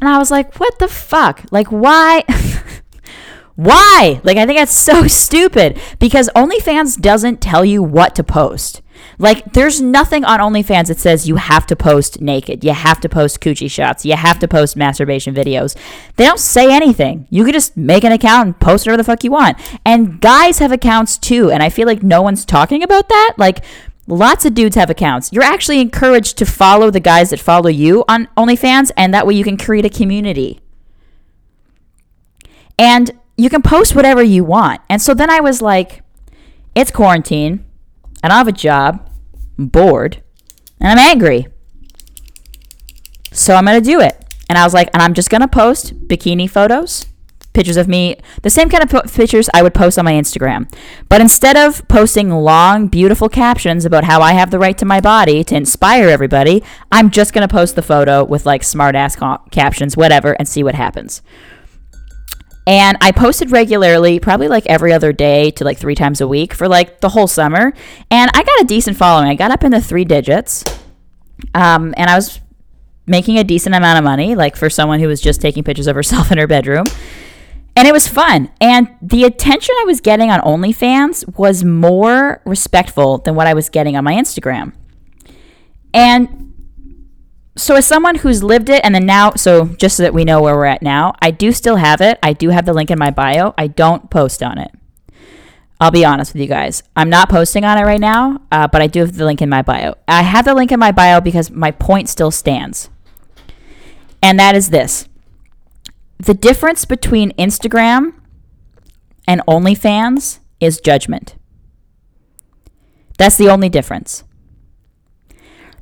And 0.00 0.08
I 0.08 0.18
was 0.18 0.30
like, 0.30 0.58
what 0.60 0.78
the 0.78 0.88
fuck? 0.88 1.44
Like, 1.50 1.68
why? 1.68 2.24
why? 3.56 4.20
Like, 4.24 4.36
I 4.36 4.46
think 4.46 4.58
that's 4.58 4.72
so 4.72 5.06
stupid 5.06 5.80
because 5.98 6.30
OnlyFans 6.36 7.00
doesn't 7.00 7.40
tell 7.40 7.64
you 7.64 7.82
what 7.82 8.14
to 8.16 8.24
post. 8.24 8.82
Like, 9.18 9.52
there's 9.52 9.80
nothing 9.80 10.24
on 10.24 10.40
OnlyFans 10.40 10.88
that 10.88 10.98
says 10.98 11.28
you 11.28 11.36
have 11.36 11.66
to 11.66 11.76
post 11.76 12.20
naked, 12.20 12.64
you 12.64 12.72
have 12.72 13.00
to 13.00 13.08
post 13.08 13.40
coochie 13.40 13.70
shots, 13.70 14.04
you 14.04 14.16
have 14.16 14.38
to 14.38 14.48
post 14.48 14.76
masturbation 14.76 15.34
videos. 15.34 15.76
They 16.16 16.24
don't 16.24 16.40
say 16.40 16.72
anything. 16.72 17.26
You 17.30 17.44
can 17.44 17.52
just 17.52 17.76
make 17.76 18.04
an 18.04 18.12
account 18.12 18.46
and 18.46 18.60
post 18.60 18.86
whatever 18.86 18.96
the 18.98 19.04
fuck 19.04 19.24
you 19.24 19.30
want. 19.30 19.58
And 19.84 20.20
guys 20.20 20.58
have 20.58 20.72
accounts 20.72 21.18
too, 21.18 21.50
and 21.50 21.62
I 21.62 21.68
feel 21.68 21.86
like 21.86 22.02
no 22.02 22.22
one's 22.22 22.44
talking 22.44 22.82
about 22.82 23.08
that. 23.08 23.34
Like, 23.36 23.64
Lots 24.06 24.44
of 24.44 24.54
dudes 24.54 24.74
have 24.74 24.90
accounts. 24.90 25.32
You're 25.32 25.44
actually 25.44 25.80
encouraged 25.80 26.36
to 26.38 26.44
follow 26.44 26.90
the 26.90 26.98
guys 26.98 27.30
that 27.30 27.38
follow 27.38 27.68
you 27.68 28.04
on 28.08 28.26
OnlyFans, 28.36 28.90
and 28.96 29.14
that 29.14 29.24
way 29.24 29.34
you 29.34 29.44
can 29.44 29.56
create 29.56 29.84
a 29.84 29.88
community. 29.88 30.58
And 32.76 33.12
you 33.36 33.48
can 33.48 33.62
post 33.62 33.94
whatever 33.94 34.20
you 34.20 34.42
want. 34.42 34.80
And 34.90 35.00
so 35.00 35.14
then 35.14 35.30
I 35.30 35.38
was 35.38 35.62
like, 35.62 36.02
it's 36.74 36.90
quarantine. 36.90 37.64
I 38.22 38.28
don't 38.28 38.36
have 38.36 38.48
a 38.48 38.52
job. 38.52 39.08
bored 39.58 40.22
and 40.80 40.88
I'm 40.90 40.98
angry. 40.98 41.48
So 43.32 43.54
I'm 43.54 43.64
going 43.64 43.80
to 43.82 43.84
do 43.84 44.00
it. 44.00 44.16
And 44.48 44.58
I 44.58 44.64
was 44.64 44.74
like, 44.74 44.90
and 44.92 45.02
I'm 45.02 45.14
just 45.14 45.30
going 45.30 45.42
to 45.42 45.48
post 45.48 46.08
bikini 46.08 46.50
photos, 46.50 47.06
pictures 47.52 47.76
of 47.76 47.86
me, 47.86 48.16
the 48.42 48.50
same 48.50 48.68
kind 48.68 48.82
of 48.82 48.90
po- 48.90 49.08
pictures 49.08 49.48
I 49.54 49.62
would 49.62 49.74
post 49.74 49.98
on 49.98 50.04
my 50.04 50.12
Instagram. 50.12 50.72
But 51.08 51.20
instead 51.20 51.56
of 51.56 51.86
posting 51.86 52.30
long, 52.30 52.88
beautiful 52.88 53.28
captions 53.28 53.84
about 53.84 54.04
how 54.04 54.20
I 54.22 54.32
have 54.32 54.50
the 54.50 54.58
right 54.58 54.76
to 54.78 54.84
my 54.84 55.00
body 55.00 55.44
to 55.44 55.54
inspire 55.54 56.08
everybody, 56.08 56.64
I'm 56.90 57.10
just 57.10 57.32
going 57.32 57.46
to 57.46 57.54
post 57.54 57.76
the 57.76 57.82
photo 57.82 58.24
with 58.24 58.46
like 58.46 58.64
smart 58.64 58.96
ass 58.96 59.14
ca- 59.14 59.38
captions, 59.52 59.96
whatever, 59.96 60.32
and 60.32 60.48
see 60.48 60.64
what 60.64 60.74
happens. 60.74 61.22
And 62.70 62.96
I 63.00 63.10
posted 63.10 63.50
regularly, 63.50 64.20
probably 64.20 64.46
like 64.46 64.64
every 64.66 64.92
other 64.92 65.12
day 65.12 65.50
to 65.50 65.64
like 65.64 65.76
three 65.76 65.96
times 65.96 66.20
a 66.20 66.28
week 66.28 66.54
for 66.54 66.68
like 66.68 67.00
the 67.00 67.08
whole 67.08 67.26
summer. 67.26 67.72
And 68.12 68.30
I 68.32 68.44
got 68.44 68.60
a 68.60 68.64
decent 68.64 68.96
following. 68.96 69.28
I 69.28 69.34
got 69.34 69.50
up 69.50 69.64
in 69.64 69.72
the 69.72 69.80
three 69.80 70.04
digits. 70.04 70.64
Um, 71.52 71.92
and 71.96 72.08
I 72.08 72.14
was 72.14 72.40
making 73.08 73.38
a 73.38 73.42
decent 73.42 73.74
amount 73.74 73.98
of 73.98 74.04
money, 74.04 74.36
like 74.36 74.54
for 74.54 74.70
someone 74.70 75.00
who 75.00 75.08
was 75.08 75.20
just 75.20 75.40
taking 75.40 75.64
pictures 75.64 75.88
of 75.88 75.96
herself 75.96 76.30
in 76.30 76.38
her 76.38 76.46
bedroom. 76.46 76.86
And 77.74 77.88
it 77.88 77.92
was 77.92 78.06
fun. 78.06 78.52
And 78.60 78.88
the 79.02 79.24
attention 79.24 79.74
I 79.80 79.84
was 79.84 80.00
getting 80.00 80.30
on 80.30 80.38
OnlyFans 80.38 81.36
was 81.36 81.64
more 81.64 82.40
respectful 82.44 83.18
than 83.18 83.34
what 83.34 83.48
I 83.48 83.54
was 83.54 83.68
getting 83.68 83.96
on 83.96 84.04
my 84.04 84.14
Instagram. 84.14 84.74
And 85.92 86.49
so 87.60 87.74
as 87.74 87.86
someone 87.86 88.16
who's 88.16 88.42
lived 88.42 88.70
it 88.70 88.80
and 88.84 88.94
then 88.94 89.04
now 89.04 89.32
so 89.32 89.66
just 89.66 89.96
so 89.96 90.02
that 90.02 90.14
we 90.14 90.24
know 90.24 90.40
where 90.40 90.54
we're 90.54 90.64
at 90.64 90.82
now 90.82 91.14
i 91.20 91.30
do 91.30 91.52
still 91.52 91.76
have 91.76 92.00
it. 92.00 92.18
I 92.22 92.32
do 92.32 92.48
have 92.48 92.64
the 92.64 92.72
link 92.72 92.90
in 92.90 92.98
my 92.98 93.10
bio. 93.10 93.54
I 93.58 93.66
don't 93.66 94.10
post 94.10 94.42
on 94.42 94.58
it. 94.58 94.70
I'll 95.80 95.90
be 95.90 96.04
honest 96.04 96.32
with 96.32 96.42
you 96.42 96.48
guys. 96.48 96.82
I'm 96.96 97.10
not 97.10 97.28
posting 97.28 97.64
on 97.64 97.78
it 97.78 97.82
right 97.82 98.00
now 98.00 98.40
uh, 98.50 98.66
but 98.66 98.80
i 98.80 98.86
do 98.86 99.00
have 99.00 99.16
the 99.16 99.26
link 99.26 99.42
in 99.42 99.48
my 99.48 99.62
bio. 99.62 99.94
I 100.08 100.22
have 100.22 100.44
the 100.44 100.54
link 100.54 100.72
in 100.72 100.80
my 100.80 100.92
bio 100.92 101.20
because 101.20 101.50
my 101.50 101.70
point 101.70 102.08
still 102.08 102.30
stands. 102.30 102.88
And 104.22 104.38
that 104.38 104.54
is 104.54 104.70
this. 104.70 105.08
The 106.18 106.34
difference 106.34 106.84
between 106.84 107.32
instagram 107.32 108.14
and 109.26 109.42
onlyfans 109.46 110.38
is 110.60 110.80
judgment. 110.80 111.36
That's 113.18 113.36
the 113.36 113.50
only 113.50 113.68
difference 113.68 114.24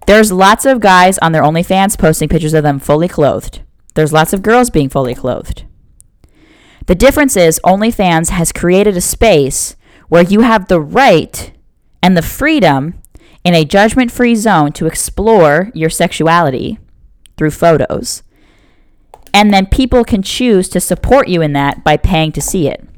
there's 0.08 0.32
lots 0.32 0.64
of 0.64 0.80
guys 0.80 1.18
on 1.18 1.32
their 1.32 1.42
OnlyFans 1.42 1.98
posting 1.98 2.30
pictures 2.30 2.54
of 2.54 2.62
them 2.62 2.78
fully 2.78 3.08
clothed. 3.08 3.60
There's 3.94 4.10
lots 4.10 4.32
of 4.32 4.40
girls 4.40 4.70
being 4.70 4.88
fully 4.88 5.14
clothed. 5.14 5.66
The 6.86 6.94
difference 6.94 7.36
is 7.36 7.60
OnlyFans 7.62 8.30
has 8.30 8.50
created 8.50 8.96
a 8.96 9.02
space 9.02 9.76
where 10.08 10.22
you 10.22 10.40
have 10.40 10.68
the 10.68 10.80
right 10.80 11.52
and 12.02 12.16
the 12.16 12.22
freedom 12.22 12.94
in 13.44 13.54
a 13.54 13.66
judgment 13.66 14.10
free 14.10 14.34
zone 14.34 14.72
to 14.72 14.86
explore 14.86 15.70
your 15.74 15.90
sexuality 15.90 16.78
through 17.36 17.50
photos. 17.50 18.22
And 19.34 19.52
then 19.52 19.66
people 19.66 20.04
can 20.04 20.22
choose 20.22 20.70
to 20.70 20.80
support 20.80 21.28
you 21.28 21.42
in 21.42 21.52
that 21.52 21.84
by 21.84 21.98
paying 21.98 22.32
to 22.32 22.40
see 22.40 22.66
it 22.66 22.88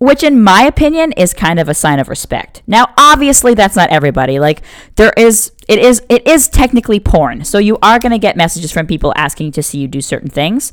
which 0.00 0.22
in 0.22 0.42
my 0.42 0.62
opinion 0.62 1.12
is 1.12 1.34
kind 1.34 1.60
of 1.60 1.68
a 1.68 1.74
sign 1.74 1.98
of 1.98 2.08
respect. 2.08 2.62
Now, 2.66 2.92
obviously 2.96 3.52
that's 3.52 3.76
not 3.76 3.90
everybody. 3.90 4.40
Like 4.40 4.62
there 4.96 5.12
is 5.16 5.52
it 5.68 5.78
is 5.78 6.02
it 6.08 6.26
is 6.26 6.48
technically 6.48 6.98
porn. 6.98 7.44
So 7.44 7.58
you 7.58 7.78
are 7.82 7.98
going 7.98 8.12
to 8.12 8.18
get 8.18 8.34
messages 8.34 8.72
from 8.72 8.86
people 8.86 9.12
asking 9.14 9.52
to 9.52 9.62
see 9.62 9.78
you 9.78 9.86
do 9.86 10.00
certain 10.00 10.30
things. 10.30 10.72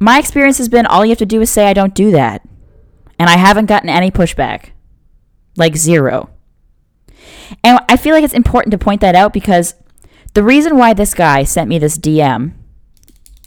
My 0.00 0.18
experience 0.18 0.56
has 0.56 0.70
been 0.70 0.86
all 0.86 1.04
you 1.04 1.10
have 1.10 1.18
to 1.18 1.26
do 1.26 1.42
is 1.42 1.50
say 1.50 1.66
I 1.66 1.74
don't 1.74 1.94
do 1.94 2.10
that. 2.12 2.42
And 3.18 3.28
I 3.28 3.36
haven't 3.36 3.66
gotten 3.66 3.90
any 3.90 4.10
pushback. 4.10 4.70
Like 5.56 5.76
zero. 5.76 6.30
And 7.62 7.78
I 7.90 7.98
feel 7.98 8.14
like 8.14 8.24
it's 8.24 8.34
important 8.34 8.72
to 8.72 8.78
point 8.78 9.02
that 9.02 9.14
out 9.14 9.34
because 9.34 9.74
the 10.32 10.42
reason 10.42 10.78
why 10.78 10.94
this 10.94 11.12
guy 11.12 11.44
sent 11.44 11.68
me 11.68 11.78
this 11.78 11.98
DM 11.98 12.54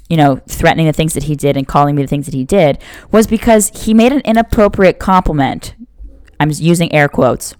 you 0.09 0.17
know, 0.17 0.41
threatening 0.47 0.87
the 0.87 0.93
things 0.93 1.13
that 1.13 1.23
he 1.23 1.35
did 1.35 1.55
and 1.55 1.67
calling 1.67 1.95
me 1.95 2.01
the 2.01 2.07
things 2.07 2.25
that 2.25 2.33
he 2.33 2.43
did 2.43 2.79
was 3.11 3.27
because 3.27 3.71
he 3.85 3.93
made 3.93 4.11
an 4.11 4.21
inappropriate 4.21 4.99
compliment. 4.99 5.75
I'm 6.39 6.51
using 6.51 6.91
air 6.93 7.07
quotes. 7.07 7.55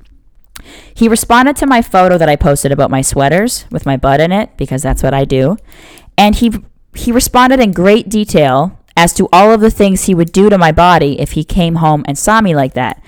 He 0.94 1.08
responded 1.08 1.56
to 1.58 1.68
my 1.68 1.82
photo 1.82 2.18
that 2.18 2.30
I 2.30 2.36
posted 2.36 2.72
about 2.72 2.92
my 2.92 3.02
sweaters 3.02 3.66
with 3.72 3.86
my 3.86 3.98
butt 3.98 4.20
in 4.20 4.32
it 4.32 4.58
because 4.58 4.82
that's 4.82 5.04
what 5.04 5.14
I 5.14 5.26
do. 5.26 5.58
And 6.18 6.36
he 6.36 6.52
he 6.96 7.12
responded 7.12 7.60
in 7.60 7.72
great 7.72 8.10
detail 8.10 8.78
as 8.98 9.14
to 9.14 9.30
all 9.32 9.54
of 9.54 9.62
the 9.62 9.72
things 9.72 10.06
he 10.06 10.16
would 10.16 10.32
do 10.32 10.50
to 10.50 10.58
my 10.58 10.72
body 10.72 11.20
if 11.22 11.32
he 11.32 11.44
came 11.44 11.76
home 11.76 12.04
and 12.08 12.18
saw 12.18 12.42
me 12.42 12.56
like 12.56 12.74
that. 12.74 13.02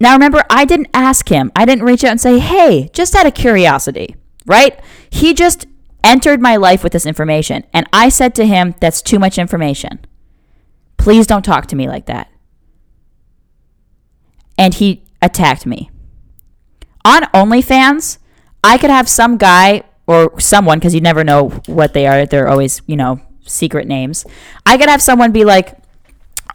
Now 0.00 0.14
remember, 0.14 0.42
I 0.48 0.64
didn't 0.64 0.88
ask 0.94 1.28
him. 1.28 1.52
I 1.54 1.64
didn't 1.66 1.84
reach 1.84 2.02
out 2.02 2.12
and 2.12 2.20
say, 2.20 2.38
"Hey, 2.38 2.90
just 2.92 3.14
out 3.14 3.26
of 3.26 3.34
curiosity." 3.34 4.16
Right? 4.46 4.80
He 5.10 5.34
just 5.34 5.66
entered 6.04 6.40
my 6.40 6.56
life 6.56 6.82
with 6.82 6.92
this 6.92 7.06
information. 7.06 7.64
And 7.72 7.86
I 7.92 8.08
said 8.08 8.34
to 8.36 8.46
him, 8.46 8.74
That's 8.80 9.02
too 9.02 9.18
much 9.18 9.38
information. 9.38 10.00
Please 10.96 11.26
don't 11.26 11.44
talk 11.44 11.66
to 11.66 11.76
me 11.76 11.88
like 11.88 12.06
that. 12.06 12.30
And 14.58 14.74
he 14.74 15.04
attacked 15.22 15.64
me. 15.64 15.90
On 17.04 17.22
OnlyFans, 17.32 18.18
I 18.62 18.76
could 18.76 18.90
have 18.90 19.08
some 19.08 19.38
guy 19.38 19.84
or 20.06 20.38
someone, 20.40 20.78
because 20.78 20.94
you 20.94 21.00
never 21.00 21.24
know 21.24 21.48
what 21.66 21.94
they 21.94 22.06
are, 22.06 22.26
they're 22.26 22.48
always, 22.48 22.82
you 22.86 22.96
know, 22.96 23.20
secret 23.46 23.86
names. 23.86 24.26
I 24.66 24.76
could 24.76 24.88
have 24.88 25.00
someone 25.00 25.32
be 25.32 25.44
like, 25.44 25.76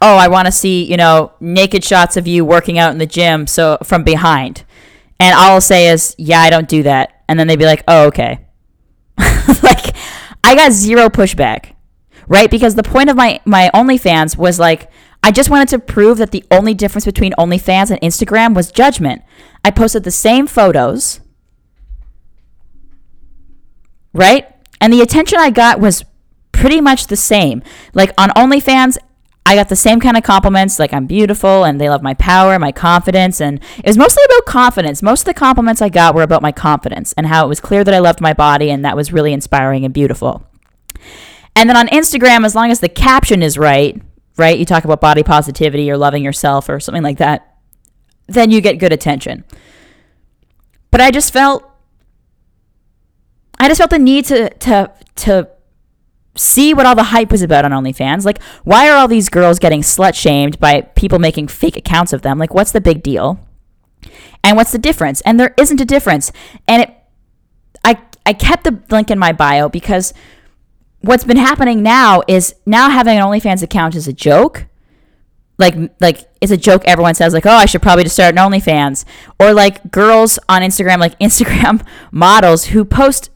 Oh, 0.02 0.16
I 0.16 0.28
want 0.28 0.44
to 0.44 0.52
see, 0.52 0.84
you 0.84 0.98
know, 0.98 1.32
naked 1.40 1.82
shots 1.82 2.18
of 2.18 2.26
you 2.26 2.44
working 2.44 2.78
out 2.78 2.92
in 2.92 2.98
the 2.98 3.06
gym 3.06 3.46
so 3.46 3.78
from 3.82 4.04
behind. 4.04 4.64
And 5.18 5.34
all 5.34 5.52
I'll 5.52 5.60
say 5.60 5.88
is, 5.88 6.14
Yeah, 6.18 6.40
I 6.40 6.50
don't 6.50 6.68
do 6.68 6.82
that. 6.82 7.24
And 7.28 7.40
then 7.40 7.46
they'd 7.46 7.58
be 7.58 7.64
like, 7.64 7.82
Oh, 7.88 8.06
okay. 8.08 8.45
like 9.62 9.94
I 10.44 10.54
got 10.54 10.72
zero 10.72 11.08
pushback, 11.08 11.74
right? 12.28 12.50
Because 12.50 12.74
the 12.74 12.82
point 12.82 13.10
of 13.10 13.16
my 13.16 13.40
my 13.44 13.70
OnlyFans 13.74 14.36
was 14.36 14.58
like 14.58 14.90
I 15.22 15.32
just 15.32 15.50
wanted 15.50 15.68
to 15.68 15.78
prove 15.78 16.18
that 16.18 16.30
the 16.30 16.44
only 16.50 16.74
difference 16.74 17.04
between 17.04 17.32
OnlyFans 17.32 17.90
and 17.90 18.00
Instagram 18.00 18.54
was 18.54 18.70
judgment. 18.70 19.22
I 19.64 19.70
posted 19.70 20.04
the 20.04 20.10
same 20.10 20.46
photos, 20.46 21.20
right? 24.12 24.46
And 24.80 24.92
the 24.92 25.00
attention 25.00 25.38
I 25.38 25.50
got 25.50 25.80
was 25.80 26.04
pretty 26.52 26.80
much 26.80 27.08
the 27.08 27.16
same. 27.16 27.62
Like 27.92 28.12
on 28.16 28.30
OnlyFans, 28.30 28.98
I 29.46 29.54
got 29.54 29.68
the 29.68 29.76
same 29.76 30.00
kind 30.00 30.16
of 30.16 30.24
compliments, 30.24 30.80
like 30.80 30.92
I'm 30.92 31.06
beautiful 31.06 31.62
and 31.62 31.80
they 31.80 31.88
love 31.88 32.02
my 32.02 32.14
power, 32.14 32.58
my 32.58 32.72
confidence. 32.72 33.40
And 33.40 33.62
it 33.78 33.86
was 33.86 33.96
mostly 33.96 34.24
about 34.24 34.44
confidence. 34.44 35.04
Most 35.04 35.20
of 35.20 35.26
the 35.26 35.34
compliments 35.34 35.80
I 35.80 35.88
got 35.88 36.16
were 36.16 36.24
about 36.24 36.42
my 36.42 36.50
confidence 36.50 37.12
and 37.12 37.28
how 37.28 37.46
it 37.46 37.48
was 37.48 37.60
clear 37.60 37.84
that 37.84 37.94
I 37.94 38.00
loved 38.00 38.20
my 38.20 38.34
body 38.34 38.72
and 38.72 38.84
that 38.84 38.96
was 38.96 39.12
really 39.12 39.32
inspiring 39.32 39.84
and 39.84 39.94
beautiful. 39.94 40.44
And 41.54 41.70
then 41.70 41.76
on 41.76 41.86
Instagram, 41.86 42.44
as 42.44 42.56
long 42.56 42.72
as 42.72 42.80
the 42.80 42.88
caption 42.88 43.40
is 43.40 43.56
right, 43.56 44.02
right, 44.36 44.58
you 44.58 44.64
talk 44.64 44.84
about 44.84 45.00
body 45.00 45.22
positivity 45.22 45.88
or 45.92 45.96
loving 45.96 46.24
yourself 46.24 46.68
or 46.68 46.80
something 46.80 47.04
like 47.04 47.18
that, 47.18 47.56
then 48.26 48.50
you 48.50 48.60
get 48.60 48.80
good 48.80 48.92
attention. 48.92 49.44
But 50.90 51.00
I 51.00 51.12
just 51.12 51.32
felt, 51.32 51.70
I 53.60 53.68
just 53.68 53.78
felt 53.78 53.90
the 53.90 53.98
need 54.00 54.24
to, 54.24 54.50
to, 54.50 54.90
to 55.14 55.48
see 56.36 56.74
what 56.74 56.86
all 56.86 56.94
the 56.94 57.04
hype 57.04 57.30
was 57.30 57.42
about 57.42 57.64
on 57.64 57.72
OnlyFans. 57.72 58.24
Like, 58.24 58.42
why 58.64 58.88
are 58.88 58.96
all 58.96 59.08
these 59.08 59.28
girls 59.28 59.58
getting 59.58 59.82
slut 59.82 60.14
shamed 60.14 60.58
by 60.60 60.82
people 60.82 61.18
making 61.18 61.48
fake 61.48 61.76
accounts 61.76 62.12
of 62.12 62.22
them? 62.22 62.38
Like, 62.38 62.54
what's 62.54 62.72
the 62.72 62.80
big 62.80 63.02
deal? 63.02 63.40
And 64.44 64.56
what's 64.56 64.72
the 64.72 64.78
difference? 64.78 65.20
And 65.22 65.40
there 65.40 65.54
isn't 65.58 65.80
a 65.80 65.84
difference. 65.84 66.30
And 66.68 66.82
it, 66.82 66.96
I, 67.84 67.98
I 68.24 68.32
kept 68.32 68.64
the 68.64 68.80
link 68.90 69.10
in 69.10 69.18
my 69.18 69.32
bio 69.32 69.68
because 69.68 70.14
what's 71.00 71.24
been 71.24 71.36
happening 71.36 71.82
now 71.82 72.22
is 72.28 72.54
now 72.66 72.90
having 72.90 73.18
an 73.18 73.24
OnlyFans 73.24 73.62
account 73.62 73.94
is 73.94 74.06
a 74.06 74.12
joke. 74.12 74.66
Like, 75.58 75.74
like 76.00 76.28
it's 76.40 76.52
a 76.52 76.56
joke. 76.56 76.82
Everyone 76.84 77.14
says 77.14 77.32
like, 77.32 77.46
"Oh, 77.46 77.50
I 77.50 77.64
should 77.64 77.80
probably 77.80 78.04
just 78.04 78.14
start 78.16 78.36
an 78.36 78.36
OnlyFans," 78.36 79.06
or 79.40 79.54
like 79.54 79.90
girls 79.90 80.38
on 80.50 80.60
Instagram, 80.60 80.98
like 80.98 81.18
Instagram 81.18 81.82
models 82.12 82.66
who 82.66 82.84
post 82.84 83.30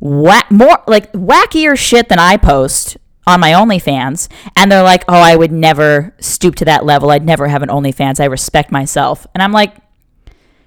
whack, 0.00 0.50
more 0.50 0.82
like 0.86 1.12
wackier 1.12 1.76
shit 1.76 2.08
than 2.08 2.18
I 2.18 2.36
post 2.36 2.96
on 3.26 3.40
my 3.40 3.52
OnlyFans, 3.52 4.28
and 4.56 4.72
they're 4.72 4.82
like, 4.82 5.04
"Oh, 5.08 5.20
I 5.20 5.36
would 5.36 5.52
never 5.52 6.14
stoop 6.18 6.56
to 6.56 6.64
that 6.64 6.84
level. 6.84 7.10
I'd 7.10 7.24
never 7.24 7.48
have 7.48 7.62
an 7.62 7.68
OnlyFans. 7.68 8.20
I 8.20 8.24
respect 8.24 8.72
myself." 8.72 9.26
And 9.34 9.42
I'm 9.42 9.52
like, 9.52 9.76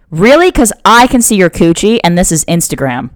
"Really? 0.09 0.49
Because 0.49 0.71
I 0.85 1.07
can 1.07 1.21
see 1.21 1.35
your 1.35 1.49
coochie, 1.49 1.99
and 2.03 2.17
this 2.17 2.31
is 2.31 2.45
Instagram." 2.45 3.09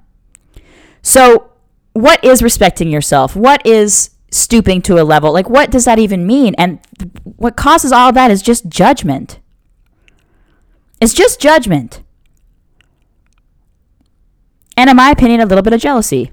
So, 1.01 1.51
what 1.93 2.23
is 2.23 2.43
respecting 2.43 2.89
yourself? 2.89 3.35
What 3.35 3.65
is 3.65 4.09
stooping 4.31 4.81
to 4.83 5.01
a 5.01 5.03
level? 5.03 5.31
Like, 5.31 5.49
what 5.49 5.71
does 5.71 5.85
that 5.85 5.99
even 5.99 6.27
mean? 6.27 6.53
And 6.57 6.79
what 7.23 7.55
causes 7.55 7.91
all 7.91 8.11
that 8.11 8.31
is 8.31 8.41
just 8.41 8.67
judgment. 8.67 9.39
It's 10.99 11.13
just 11.13 11.39
judgment 11.39 12.01
and 14.77 14.89
in 14.89 14.95
my 14.95 15.09
opinion, 15.09 15.41
a 15.41 15.45
little 15.45 15.63
bit 15.63 15.73
of 15.73 15.81
jealousy. 15.81 16.31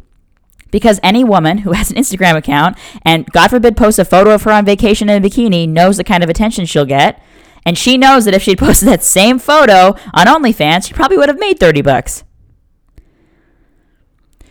Because 0.70 1.00
any 1.02 1.24
woman 1.24 1.59
who 1.59 1.72
has 1.72 1.90
an 1.90 1.96
Instagram 1.96 2.37
account 2.37 2.76
and, 3.02 3.26
God 3.33 3.48
forbid, 3.48 3.76
posts 3.76 3.98
a 3.98 4.04
photo 4.04 4.35
of 4.35 4.42
her 4.42 4.52
on 4.52 4.64
vacation 4.64 5.09
in 5.09 5.24
a 5.24 5.26
bikini 5.26 5.68
knows 5.68 5.96
the 5.96 6.04
kind 6.04 6.22
of 6.22 6.28
attention 6.28 6.66
she'll 6.66 6.85
get. 6.85 7.22
And 7.64 7.78
she 7.78 7.96
knows 7.96 8.26
that 8.26 8.35
if 8.35 8.42
she'd 8.42 8.59
posted 8.59 8.88
that 8.88 9.02
same 9.02 9.38
photo 9.38 9.96
on 10.12 10.26
OnlyFans, 10.26 10.87
she 10.87 10.94
probably 10.94 11.16
would 11.16 11.28
have 11.28 11.38
made 11.38 11.59
30 11.59 11.80
bucks. 11.83 12.24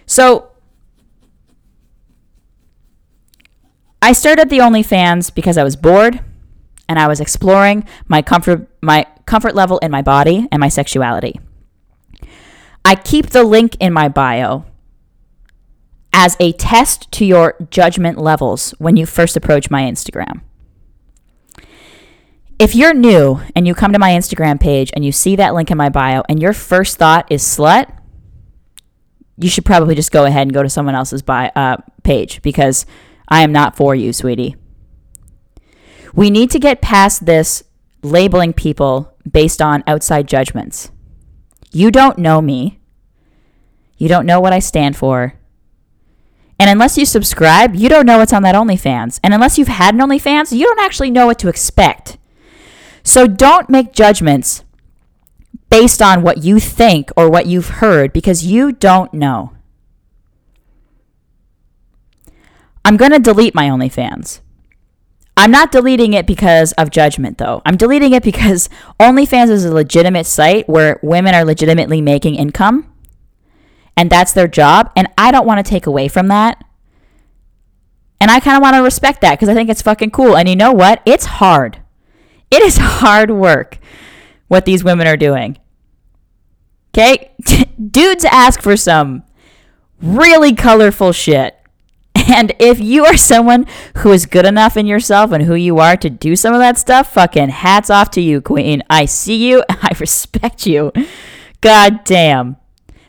So 0.06 0.51
I 4.01 4.12
started 4.13 4.49
the 4.49 4.60
OnlyFans 4.60 5.34
because 5.34 5.58
I 5.58 5.63
was 5.63 5.75
bored 5.75 6.19
and 6.89 6.99
I 6.99 7.08
was 7.08 7.21
exploring 7.21 7.86
my 8.08 8.21
comfort 8.21 8.67
my 8.82 9.06
comfort 9.25 9.56
level 9.56 9.77
in 9.79 9.91
my 9.91 10.01
body 10.01 10.47
and 10.51 10.60
my 10.60 10.67
sexuality. 10.67 11.39
I 12.86 12.96
keep 12.96 13.28
the 13.28 13.43
link 13.43 13.78
in 13.80 13.93
my 13.93 14.10
bio 14.10 14.65
as 16.12 16.38
a 16.39 16.52
test 16.54 17.12
to 17.13 17.26
your 17.26 17.56
judgment 17.69 18.17
levels 18.17 18.72
when 18.78 18.98
you 18.98 19.06
first 19.06 19.36
approach 19.36 19.72
my 19.72 19.82
Instagram. 19.82 20.41
If 22.60 22.76
you're 22.76 22.93
new 22.93 23.41
and 23.56 23.65
you 23.65 23.74
come 23.74 23.93
to 23.93 24.00
my 24.00 24.12
Instagram 24.12 24.60
page 24.60 24.91
and 24.93 25.04
you 25.04 25.12
see 25.12 25.36
that 25.36 25.54
link 25.56 25.72
in 25.72 25.78
my 25.78 25.89
bio 25.89 26.24
and 26.30 26.41
your 26.41 26.54
first 26.54 26.98
thought 26.98 27.26
is 27.32 27.41
slut, 27.41 27.89
you 29.38 29.50
should 29.50 29.65
probably 29.65 29.96
just 29.96 30.12
go 30.12 30.26
ahead 30.26 30.43
and 30.43 30.54
go 30.54 30.62
to 30.62 30.69
someone 30.69 30.96
else's 30.96 31.22
bio, 31.22 31.50
uh, 31.56 31.78
page 32.04 32.41
because 32.41 32.86
I 33.28 33.41
am 33.41 33.52
not 33.52 33.76
for 33.76 33.96
you, 33.96 34.13
sweetie. 34.13 34.56
We 36.13 36.30
need 36.30 36.52
to 36.52 36.60
get 36.60 36.82
past 36.82 37.26
this 37.26 37.63
labeling 38.04 38.54
people 38.54 39.13
based 39.30 39.62
on 39.62 39.84
outside 39.88 40.28
judgments. 40.28 40.91
You 41.74 41.90
don't 41.92 42.20
know 42.20 42.40
me. 42.40 42.80
You 43.98 44.08
don't 44.08 44.28
know 44.28 44.40
what 44.40 44.54
I 44.54 44.60
stand 44.60 44.96
for. 44.96 45.34
And 46.60 46.70
unless 46.70 46.98
you 46.98 47.06
subscribe, 47.06 47.76
you 47.76 47.90
don't 47.90 48.06
know 48.06 48.20
what's 48.20 48.32
on 48.32 48.44
that 48.44 48.56
OnlyFans. 48.56 49.20
And 49.24 49.34
unless 49.34 49.58
you've 49.58 49.68
had 49.68 49.96
an 49.96 50.02
OnlyFans, 50.02 50.56
you 50.56 50.66
don't 50.66 50.80
actually 50.80 51.10
know 51.10 51.26
what 51.26 51.40
to 51.40 51.50
expect. 51.50 52.18
So 53.04 53.28
don't 53.28 53.70
make 53.70 53.92
judgments 53.92 54.64
based 55.70 56.02
on 56.02 56.22
what 56.22 56.44
you 56.44 56.60
think 56.60 57.12
or 57.18 57.30
what 57.30 57.48
you've 57.48 57.70
heard 57.70 58.14
because 58.14 58.46
you 58.46 58.72
don't 58.72 59.12
know. 59.14 59.52
I'm 62.86 62.98
going 62.98 63.12
to 63.12 63.20
delete 63.20 63.56
my 63.56 63.68
OnlyFans. 63.68 64.42
I'm 65.36 65.52
not 65.52 65.72
deleting 65.72 66.13
it 66.13 66.28
because 66.28 66.74
of 66.74 66.91
judgment, 66.91 67.38
though. 67.38 67.62
I'm 67.65 67.76
deleting 67.76 68.13
it 68.13 68.24
because 68.24 68.69
OnlyFans 69.00 69.50
is 69.50 69.65
a 69.65 69.74
legitimate 69.74 70.26
site 70.26 70.69
where 70.69 71.00
women 71.02 71.34
are 71.34 71.46
legitimately 71.46 72.02
making 72.02 72.36
income, 72.36 72.91
and 73.98 74.10
that's 74.10 74.34
their 74.34 74.48
job. 74.48 74.91
And 74.96 75.08
I 75.17 75.32
don't 75.32 75.46
want 75.46 75.63
to 75.63 75.69
take 75.69 75.86
away 75.86 76.08
from 76.08 76.28
that. 76.28 76.63
And 78.19 78.32
I 78.32 78.39
kind 78.39 78.56
of 78.56 78.62
want 78.62 78.76
to 78.76 78.82
respect 78.82 79.22
that 79.22 79.32
because 79.32 79.50
I 79.50 79.54
think 79.54 79.69
it's 79.69 79.82
fucking 79.82 80.12
cool. 80.12 80.38
And 80.38 80.48
you 80.48 80.56
know 80.56 80.72
what? 80.72 81.02
It's 81.06 81.26
hard. 81.26 81.80
It 82.50 82.62
is 82.63 82.78
hard 82.80 83.32
work 83.32 83.80
what 84.48 84.65
these 84.65 84.84
women 84.84 85.08
are 85.08 85.17
doing. 85.17 85.58
Okay? 86.93 87.32
Dudes 87.91 88.24
ask 88.24 88.62
for 88.62 88.78
some 88.78 89.24
really 90.02 90.54
colorful 90.54 91.12
shit. 91.12 91.58
And 92.28 92.54
if 92.60 92.80
you 92.80 93.06
are 93.06 93.18
someone 93.18 93.66
who 93.98 94.12
is 94.12 94.26
good 94.26 94.46
enough 94.46 94.78
in 94.78 94.86
yourself 94.86 95.32
and 95.32 95.44
who 95.44 95.56
you 95.56 95.80
are 95.80 95.98
to 95.98 96.10
do 96.10 96.36
some 96.36 96.54
of 96.54 96.60
that 96.60 96.78
stuff, 96.78 97.14
fucking 97.14 97.50
hats 97.50 97.90
off 97.90 98.12
to 98.12 98.22
you, 98.22 98.42
queen. 98.42 98.84
I 98.90 99.06
see 99.06 99.50
you. 99.50 99.64
I 99.70 99.92
respect 100.00 100.66
you. 100.66 100.92
God 101.62 102.04
damn. 102.04 102.58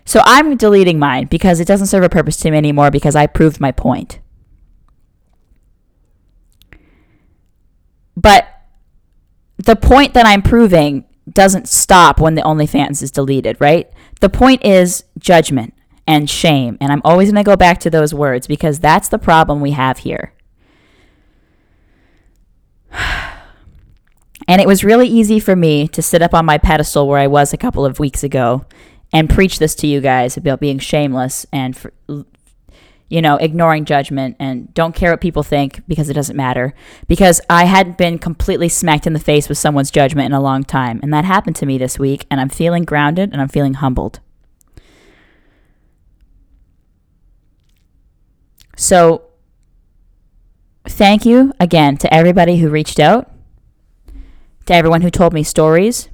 So 0.04 0.20
I'm 0.24 0.56
deleting 0.56 0.98
mine 0.98 1.26
because 1.26 1.60
it 1.60 1.66
doesn't 1.66 1.86
serve 1.86 2.04
a 2.04 2.08
purpose 2.08 2.36
to 2.38 2.50
me 2.50 2.58
anymore 2.58 2.90
because 2.90 3.16
I 3.16 3.26
proved 3.26 3.60
my 3.60 3.72
point. 3.72 4.20
But 8.16 8.46
the 9.56 9.76
point 9.76 10.14
that 10.14 10.26
I'm 10.26 10.42
proving 10.42 11.04
doesn't 11.30 11.68
stop 11.68 12.20
when 12.20 12.34
the 12.34 12.42
OnlyFans 12.42 13.02
is 13.02 13.10
deleted, 13.10 13.56
right? 13.60 13.90
The 14.20 14.28
point 14.28 14.64
is 14.64 15.04
judgment 15.18 15.73
and 16.06 16.28
shame. 16.28 16.76
And 16.80 16.92
I'm 16.92 17.02
always 17.04 17.30
going 17.30 17.42
to 17.42 17.48
go 17.48 17.56
back 17.56 17.80
to 17.80 17.90
those 17.90 18.12
words 18.12 18.46
because 18.46 18.78
that's 18.78 19.08
the 19.08 19.18
problem 19.18 19.60
we 19.60 19.72
have 19.72 19.98
here. 19.98 20.32
And 24.46 24.60
it 24.60 24.66
was 24.66 24.84
really 24.84 25.08
easy 25.08 25.40
for 25.40 25.56
me 25.56 25.88
to 25.88 26.02
sit 26.02 26.20
up 26.20 26.34
on 26.34 26.44
my 26.44 26.58
pedestal 26.58 27.08
where 27.08 27.18
I 27.18 27.26
was 27.26 27.54
a 27.54 27.56
couple 27.56 27.86
of 27.86 27.98
weeks 27.98 28.22
ago 28.22 28.66
and 29.10 29.30
preach 29.30 29.58
this 29.58 29.74
to 29.76 29.86
you 29.86 30.02
guys 30.02 30.36
about 30.36 30.60
being 30.60 30.78
shameless 30.78 31.46
and 31.50 31.74
for, 31.74 31.94
you 33.08 33.22
know, 33.22 33.36
ignoring 33.36 33.86
judgment 33.86 34.36
and 34.38 34.74
don't 34.74 34.94
care 34.94 35.12
what 35.12 35.22
people 35.22 35.42
think 35.42 35.80
because 35.88 36.10
it 36.10 36.14
doesn't 36.14 36.36
matter. 36.36 36.74
Because 37.08 37.40
I 37.48 37.64
hadn't 37.64 37.96
been 37.96 38.18
completely 38.18 38.68
smacked 38.68 39.06
in 39.06 39.14
the 39.14 39.18
face 39.18 39.48
with 39.48 39.56
someone's 39.56 39.90
judgment 39.90 40.26
in 40.26 40.32
a 40.32 40.42
long 40.42 40.62
time. 40.62 41.00
And 41.02 41.10
that 41.14 41.24
happened 41.24 41.56
to 41.56 41.66
me 41.66 41.78
this 41.78 41.98
week. 41.98 42.26
And 42.30 42.38
I'm 42.38 42.50
feeling 42.50 42.84
grounded 42.84 43.32
and 43.32 43.40
I'm 43.40 43.48
feeling 43.48 43.74
humbled. 43.74 44.20
So, 48.76 49.22
thank 50.86 51.24
you 51.24 51.52
again 51.60 51.96
to 51.98 52.12
everybody 52.12 52.58
who 52.58 52.68
reached 52.68 52.98
out, 52.98 53.30
to 54.66 54.74
everyone 54.74 55.02
who 55.02 55.10
told 55.10 55.32
me 55.32 55.42
stories. 55.42 56.08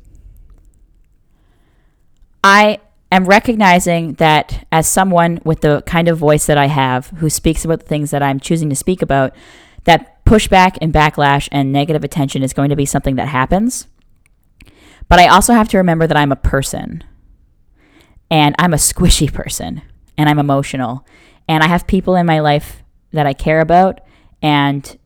I 2.44 2.80
am 3.12 3.24
recognizing 3.24 4.14
that 4.14 4.66
as 4.70 4.88
someone 4.88 5.40
with 5.44 5.60
the 5.60 5.82
kind 5.86 6.08
of 6.08 6.18
voice 6.18 6.46
that 6.46 6.58
I 6.58 6.66
have, 6.66 7.08
who 7.18 7.30
speaks 7.30 7.64
about 7.64 7.80
the 7.80 7.86
things 7.86 8.10
that 8.10 8.22
I'm 8.22 8.40
choosing 8.40 8.68
to 8.70 8.76
speak 8.76 9.02
about, 9.02 9.34
that 9.84 10.24
pushback 10.24 10.78
and 10.80 10.92
backlash 10.92 11.48
and 11.50 11.72
negative 11.72 12.04
attention 12.04 12.42
is 12.42 12.52
going 12.52 12.70
to 12.70 12.76
be 12.76 12.86
something 12.86 13.16
that 13.16 13.28
happens. 13.28 13.86
But 15.08 15.18
I 15.18 15.26
also 15.26 15.54
have 15.54 15.68
to 15.70 15.78
remember 15.78 16.06
that 16.06 16.16
I'm 16.16 16.30
a 16.30 16.36
person 16.36 17.02
and 18.30 18.54
I'm 18.58 18.72
a 18.72 18.76
squishy 18.76 19.32
person 19.32 19.82
and 20.16 20.28
I'm 20.28 20.38
emotional 20.38 21.04
and 21.50 21.64
I 21.64 21.66
have 21.66 21.88
people 21.88 22.14
in 22.14 22.26
my 22.26 22.38
life 22.38 22.84
that 23.12 23.26
I 23.26 23.32
care 23.32 23.60
about 23.60 24.00
and 24.40 24.96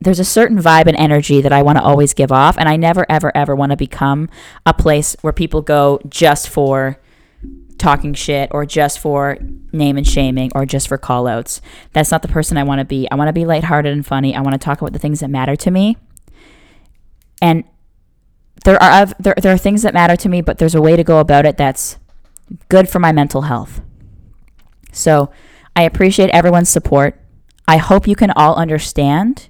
there's 0.00 0.18
a 0.18 0.24
certain 0.24 0.56
vibe 0.56 0.86
and 0.86 0.96
energy 0.96 1.42
that 1.42 1.52
I 1.52 1.60
want 1.60 1.76
to 1.76 1.84
always 1.84 2.14
give 2.14 2.32
off. 2.32 2.56
And 2.56 2.70
I 2.70 2.76
never, 2.76 3.04
ever, 3.10 3.30
ever 3.36 3.54
want 3.54 3.68
to 3.72 3.76
become 3.76 4.30
a 4.64 4.72
place 4.72 5.14
where 5.20 5.34
people 5.34 5.60
go 5.60 6.00
just 6.08 6.48
for 6.48 6.98
talking 7.76 8.14
shit 8.14 8.48
or 8.50 8.64
just 8.64 8.98
for 8.98 9.36
name 9.72 9.98
and 9.98 10.08
shaming 10.08 10.50
or 10.54 10.64
just 10.64 10.88
for 10.88 10.96
call 10.96 11.26
outs. 11.26 11.60
That's 11.92 12.10
not 12.10 12.22
the 12.22 12.28
person 12.28 12.56
I 12.56 12.62
want 12.62 12.78
to 12.78 12.86
be. 12.86 13.06
I 13.10 13.14
want 13.14 13.28
to 13.28 13.34
be 13.34 13.44
lighthearted 13.44 13.92
and 13.92 14.06
funny. 14.06 14.34
I 14.34 14.40
want 14.40 14.54
to 14.54 14.64
talk 14.64 14.80
about 14.80 14.94
the 14.94 14.98
things 14.98 15.20
that 15.20 15.28
matter 15.28 15.54
to 15.54 15.70
me. 15.70 15.98
And 17.42 17.64
there 18.64 18.82
are 18.82 19.04
there, 19.18 19.34
there 19.36 19.52
are 19.52 19.58
things 19.58 19.82
that 19.82 19.92
matter 19.92 20.16
to 20.16 20.30
me, 20.30 20.40
but 20.40 20.56
there's 20.56 20.74
a 20.74 20.80
way 20.80 20.96
to 20.96 21.04
go 21.04 21.20
about 21.20 21.44
it 21.44 21.58
that's 21.58 21.98
good 22.70 22.88
for 22.88 23.00
my 23.00 23.12
mental 23.12 23.42
health. 23.42 23.82
So 24.92 25.30
I 25.76 25.82
appreciate 25.82 26.30
everyone's 26.30 26.68
support. 26.68 27.20
I 27.66 27.76
hope 27.76 28.06
you 28.06 28.16
can 28.16 28.32
all 28.32 28.56
understand 28.56 29.48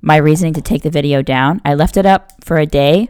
my 0.00 0.16
reasoning 0.16 0.54
to 0.54 0.60
take 0.60 0.82
the 0.82 0.90
video 0.90 1.22
down. 1.22 1.60
I 1.64 1.74
left 1.74 1.96
it 1.96 2.06
up 2.06 2.32
for 2.44 2.58
a 2.58 2.66
day. 2.66 3.08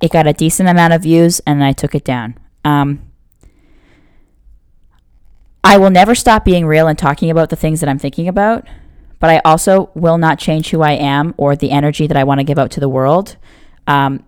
It 0.00 0.10
got 0.10 0.26
a 0.26 0.32
decent 0.32 0.68
amount 0.68 0.92
of 0.92 1.02
views, 1.02 1.40
and 1.46 1.62
I 1.62 1.72
took 1.72 1.94
it 1.94 2.04
down. 2.04 2.36
Um, 2.64 3.12
I 5.64 5.78
will 5.78 5.90
never 5.90 6.14
stop 6.14 6.44
being 6.44 6.66
real 6.66 6.88
and 6.88 6.98
talking 6.98 7.30
about 7.30 7.50
the 7.50 7.56
things 7.56 7.80
that 7.80 7.88
I'm 7.88 7.98
thinking 7.98 8.26
about, 8.28 8.66
but 9.20 9.30
I 9.30 9.40
also 9.44 9.90
will 9.94 10.18
not 10.18 10.38
change 10.38 10.70
who 10.70 10.82
I 10.82 10.92
am 10.92 11.34
or 11.36 11.54
the 11.54 11.70
energy 11.70 12.06
that 12.08 12.16
I 12.16 12.24
want 12.24 12.40
to 12.40 12.44
give 12.44 12.58
out 12.58 12.72
to 12.72 12.80
the 12.80 12.88
world 12.88 13.36
um, 13.86 14.24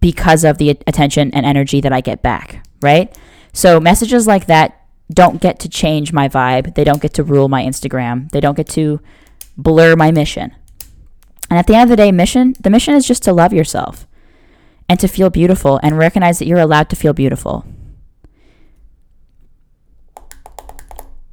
because 0.00 0.42
of 0.42 0.58
the 0.58 0.70
attention 0.70 1.30
and 1.34 1.44
energy 1.44 1.80
that 1.82 1.92
I 1.92 2.00
get 2.00 2.22
back, 2.22 2.66
right? 2.80 3.16
So 3.52 3.80
messages 3.80 4.26
like 4.26 4.46
that 4.46 4.86
don't 5.12 5.40
get 5.40 5.58
to 5.60 5.68
change 5.68 6.12
my 6.12 6.28
vibe. 6.28 6.74
They 6.74 6.84
don't 6.84 7.02
get 7.02 7.14
to 7.14 7.22
rule 7.22 7.48
my 7.48 7.62
Instagram. 7.62 8.30
They 8.30 8.40
don't 8.40 8.56
get 8.56 8.68
to 8.70 9.00
blur 9.56 9.96
my 9.96 10.10
mission. 10.10 10.54
And 11.50 11.58
at 11.58 11.66
the 11.66 11.74
end 11.74 11.82
of 11.84 11.88
the 11.90 11.96
day, 11.96 12.12
mission, 12.12 12.54
the 12.60 12.70
mission 12.70 12.94
is 12.94 13.06
just 13.06 13.22
to 13.24 13.32
love 13.32 13.52
yourself 13.52 14.06
and 14.88 14.98
to 15.00 15.08
feel 15.08 15.28
beautiful 15.28 15.78
and 15.82 15.98
recognize 15.98 16.38
that 16.38 16.46
you're 16.46 16.58
allowed 16.58 16.88
to 16.90 16.96
feel 16.96 17.12
beautiful. 17.12 17.66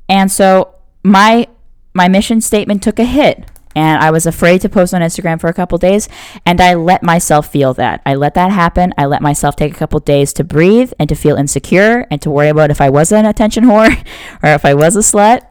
And 0.10 0.32
so 0.32 0.76
my 1.04 1.48
my 1.94 2.08
mission 2.08 2.42
statement 2.42 2.84
took 2.84 3.00
a 3.00 3.06
hit 3.06 3.50
and 3.76 4.02
I 4.02 4.12
was 4.12 4.26
afraid 4.26 4.62
to 4.62 4.70
post 4.70 4.94
on 4.94 5.02
Instagram 5.02 5.40
for 5.40 5.48
a 5.48 5.54
couple 5.54 5.78
days 5.78 6.10
and 6.46 6.60
I 6.60 6.74
let 6.74 7.04
myself 7.04 7.52
feel 7.52 7.74
that. 7.76 8.02
I 8.06 8.16
let 8.16 8.34
that 8.34 8.52
happen. 8.52 8.94
I 8.98 9.06
let 9.06 9.22
myself 9.22 9.56
take 9.56 9.74
a 9.74 9.78
couple 9.78 10.00
days 10.00 10.34
to 10.34 10.44
breathe 10.44 10.92
and 11.00 11.08
to 11.10 11.16
feel 11.16 11.36
insecure 11.36 12.08
and 12.10 12.22
to 12.22 12.32
worry 12.32 12.50
about 12.50 12.72
if 12.72 12.82
I 12.82 12.90
was 12.90 13.12
an 13.12 13.26
attention 13.26 13.64
whore 13.66 13.96
or 14.42 14.50
if 14.50 14.66
I 14.66 14.74
was 14.74 14.96
a 14.96 15.00
slut. 15.00 15.42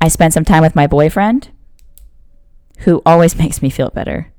I 0.00 0.08
spent 0.08 0.32
some 0.32 0.44
time 0.44 0.62
with 0.62 0.74
my 0.74 0.86
boyfriend 0.86 1.50
who 2.78 3.02
always 3.04 3.36
makes 3.38 3.62
me 3.62 3.70
feel 3.70 3.90
better. 3.90 4.32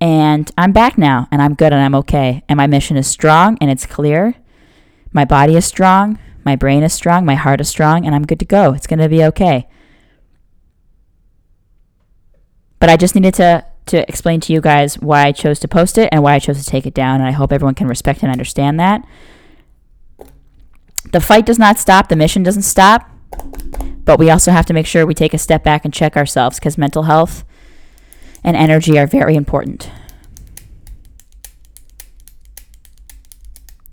And 0.00 0.50
I'm 0.56 0.72
back 0.72 0.98
now 0.98 1.28
and 1.30 1.42
I'm 1.42 1.54
good 1.54 1.72
and 1.72 1.82
I'm 1.82 1.94
okay. 1.96 2.42
And 2.48 2.56
my 2.56 2.66
mission 2.66 2.96
is 2.96 3.06
strong 3.06 3.58
and 3.60 3.70
it's 3.70 3.86
clear. 3.86 4.34
My 5.12 5.24
body 5.24 5.56
is 5.56 5.64
strong, 5.64 6.18
my 6.44 6.56
brain 6.56 6.82
is 6.82 6.92
strong, 6.92 7.24
my 7.24 7.36
heart 7.36 7.60
is 7.60 7.68
strong, 7.68 8.04
and 8.04 8.14
I'm 8.14 8.26
good 8.26 8.40
to 8.40 8.44
go. 8.44 8.72
It's 8.72 8.88
going 8.88 8.98
to 8.98 9.08
be 9.08 9.22
okay. 9.24 9.68
But 12.84 12.90
I 12.90 12.98
just 12.98 13.14
needed 13.14 13.32
to 13.36 13.64
to 13.86 14.06
explain 14.06 14.40
to 14.40 14.52
you 14.52 14.60
guys 14.60 14.98
why 14.98 15.24
I 15.24 15.32
chose 15.32 15.58
to 15.60 15.68
post 15.68 15.96
it 15.96 16.10
and 16.12 16.22
why 16.22 16.34
I 16.34 16.38
chose 16.38 16.62
to 16.62 16.68
take 16.68 16.84
it 16.84 16.92
down, 16.92 17.18
and 17.18 17.26
I 17.26 17.30
hope 17.30 17.50
everyone 17.50 17.74
can 17.74 17.88
respect 17.88 18.22
and 18.22 18.30
understand 18.30 18.78
that. 18.78 19.02
The 21.10 21.18
fight 21.18 21.46
does 21.46 21.58
not 21.58 21.78
stop, 21.78 22.10
the 22.10 22.14
mission 22.14 22.42
doesn't 22.42 22.60
stop, 22.60 23.08
but 24.04 24.18
we 24.18 24.28
also 24.28 24.50
have 24.50 24.66
to 24.66 24.74
make 24.74 24.86
sure 24.86 25.06
we 25.06 25.14
take 25.14 25.32
a 25.32 25.38
step 25.38 25.64
back 25.64 25.86
and 25.86 25.94
check 25.94 26.14
ourselves 26.14 26.58
because 26.58 26.76
mental 26.76 27.04
health 27.04 27.42
and 28.42 28.54
energy 28.54 28.98
are 28.98 29.06
very 29.06 29.34
important. 29.34 29.90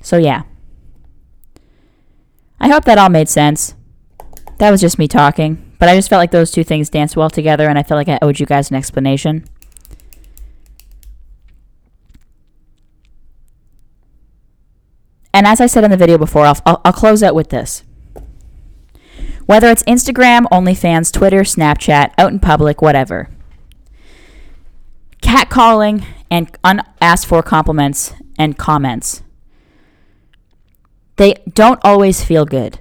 So, 0.03 0.17
yeah. 0.17 0.41
I 2.59 2.67
hope 2.67 2.83
that 2.83 2.97
all 2.97 3.07
made 3.07 3.29
sense. 3.29 3.73
That 4.57 4.69
was 4.69 4.81
just 4.81 4.99
me 4.99 5.07
talking, 5.07 5.70
but 5.81 5.89
I 5.89 5.95
just 5.95 6.09
felt 6.09 6.19
like 6.19 6.29
those 6.29 6.51
two 6.51 6.63
things 6.63 6.91
danced 6.91 7.17
well 7.17 7.31
together, 7.31 7.67
and 7.67 7.75
I 7.75 7.81
felt 7.81 7.97
like 7.97 8.07
I 8.07 8.19
owed 8.21 8.39
you 8.39 8.45
guys 8.45 8.69
an 8.69 8.75
explanation. 8.75 9.45
And 15.33 15.47
as 15.47 15.59
I 15.59 15.65
said 15.65 15.83
in 15.83 15.89
the 15.89 15.97
video 15.97 16.19
before, 16.19 16.45
I'll, 16.45 16.61
I'll, 16.67 16.81
I'll 16.85 16.93
close 16.93 17.23
out 17.23 17.33
with 17.33 17.49
this. 17.49 17.83
Whether 19.47 19.71
it's 19.71 19.81
Instagram, 19.85 20.43
OnlyFans, 20.51 21.11
Twitter, 21.11 21.41
Snapchat, 21.41 22.11
out 22.15 22.31
in 22.31 22.37
public, 22.37 22.83
whatever. 22.83 23.31
Catcalling 25.23 26.05
and 26.29 26.55
unasked 26.63 27.25
for 27.25 27.41
compliments 27.41 28.13
and 28.37 28.55
comments. 28.55 29.23
They 31.15 31.37
don't 31.51 31.79
always 31.83 32.23
feel 32.23 32.45
good. 32.45 32.80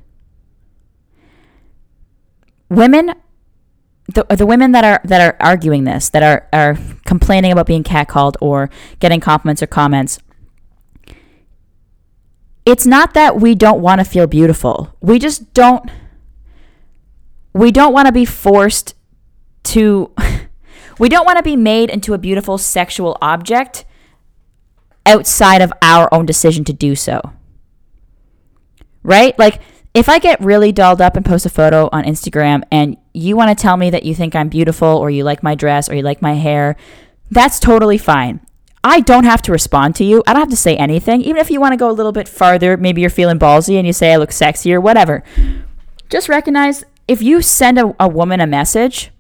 Women 2.71 3.13
the, 4.15 4.25
the 4.25 4.47
women 4.47 4.73
that 4.73 4.85
are 4.85 5.01
that 5.05 5.21
are 5.21 5.37
arguing 5.41 5.85
this, 5.85 6.09
that 6.11 6.23
are, 6.23 6.49
are 6.53 6.79
complaining 7.05 7.53
about 7.53 7.67
being 7.67 7.85
catcalled 7.85 8.35
or 8.41 8.71
getting 8.99 9.21
compliments 9.21 9.63
or 9.63 9.67
comments, 9.67 10.19
it's 12.67 12.87
not 12.87 13.15
that 13.15 13.41
we 13.41 13.55
don't 13.55 13.81
want 13.81 14.01
to 14.01 14.05
feel 14.05 14.27
beautiful. 14.27 14.95
We 15.01 15.19
just 15.19 15.53
don't 15.55 15.89
we 17.53 17.71
don't 17.71 17.93
want 17.93 18.07
to 18.07 18.13
be 18.13 18.25
forced 18.25 18.95
to 19.65 20.13
we 20.99 21.09
don't 21.09 21.25
want 21.25 21.39
to 21.39 21.43
be 21.43 21.57
made 21.57 21.91
into 21.91 22.15
a 22.15 22.19
beautiful 22.19 22.59
sexual 22.59 23.17
object 23.23 23.85
outside 25.07 25.63
of 25.63 25.73
our 25.83 26.13
own 26.13 26.27
decision 26.27 26.65
to 26.65 26.73
do 26.73 26.95
so. 26.95 27.21
Right? 29.03 29.39
Like 29.39 29.61
if 29.93 30.09
I 30.09 30.19
get 30.19 30.41
really 30.41 30.73
dolled 30.73 31.01
up 31.01 31.17
and 31.17 31.25
post 31.25 31.47
a 31.47 31.51
photo 31.51 31.89
on 31.93 32.05
Instagram 32.05 32.63
and 32.71 32.97
you 33.13 33.37
want 33.37 33.57
to 33.57 33.61
tell 33.61 33.77
me 33.77 33.91
that 33.91 34.05
you 34.05 34.15
think 34.15 34.37
I'm 34.37 34.49
beautiful 34.49 34.89
or 34.89 35.11
you 35.11 35.25
like 35.25 35.43
my 35.43 35.55
dress 35.55 35.89
or 35.89 35.95
you 35.95 36.03
like 36.03 36.23
my 36.23 36.35
hair, 36.35 36.77
that's 37.31 37.59
totally 37.59 37.99
fine. 37.99 38.41
I 38.83 39.01
don't 39.01 39.25
have 39.25 39.43
to 39.43 39.53
respond 39.53 39.97
to 39.97 40.05
you. 40.05 40.23
I 40.27 40.33
don't 40.33 40.41
have 40.41 40.51
to 40.51 40.57
say 40.57 40.77
anything. 40.77 41.23
Even 41.23 41.39
if 41.39 41.51
you 41.51 41.61
want 41.61 41.73
to 41.73 41.77
go 41.77 41.91
a 41.91 41.93
little 41.93 42.13
bit 42.13 42.29
farther, 42.29 42.77
maybe 42.77 43.01
you're 43.01 43.11
feeling 43.11 43.39
ballsy 43.39 43.77
and 43.77 43.87
you 43.87 43.93
say 43.93 44.13
I 44.13 44.17
look 44.17 44.33
sexy 44.33 44.73
or 44.73 44.81
whatever. 44.81 45.23
Just 46.09 46.29
recognize 46.29 46.85
if 47.07 47.21
you 47.21 47.43
send 47.43 47.79
a, 47.79 47.95
a 47.99 48.09
woman 48.09 48.41
a 48.41 48.47
message, 48.47 49.11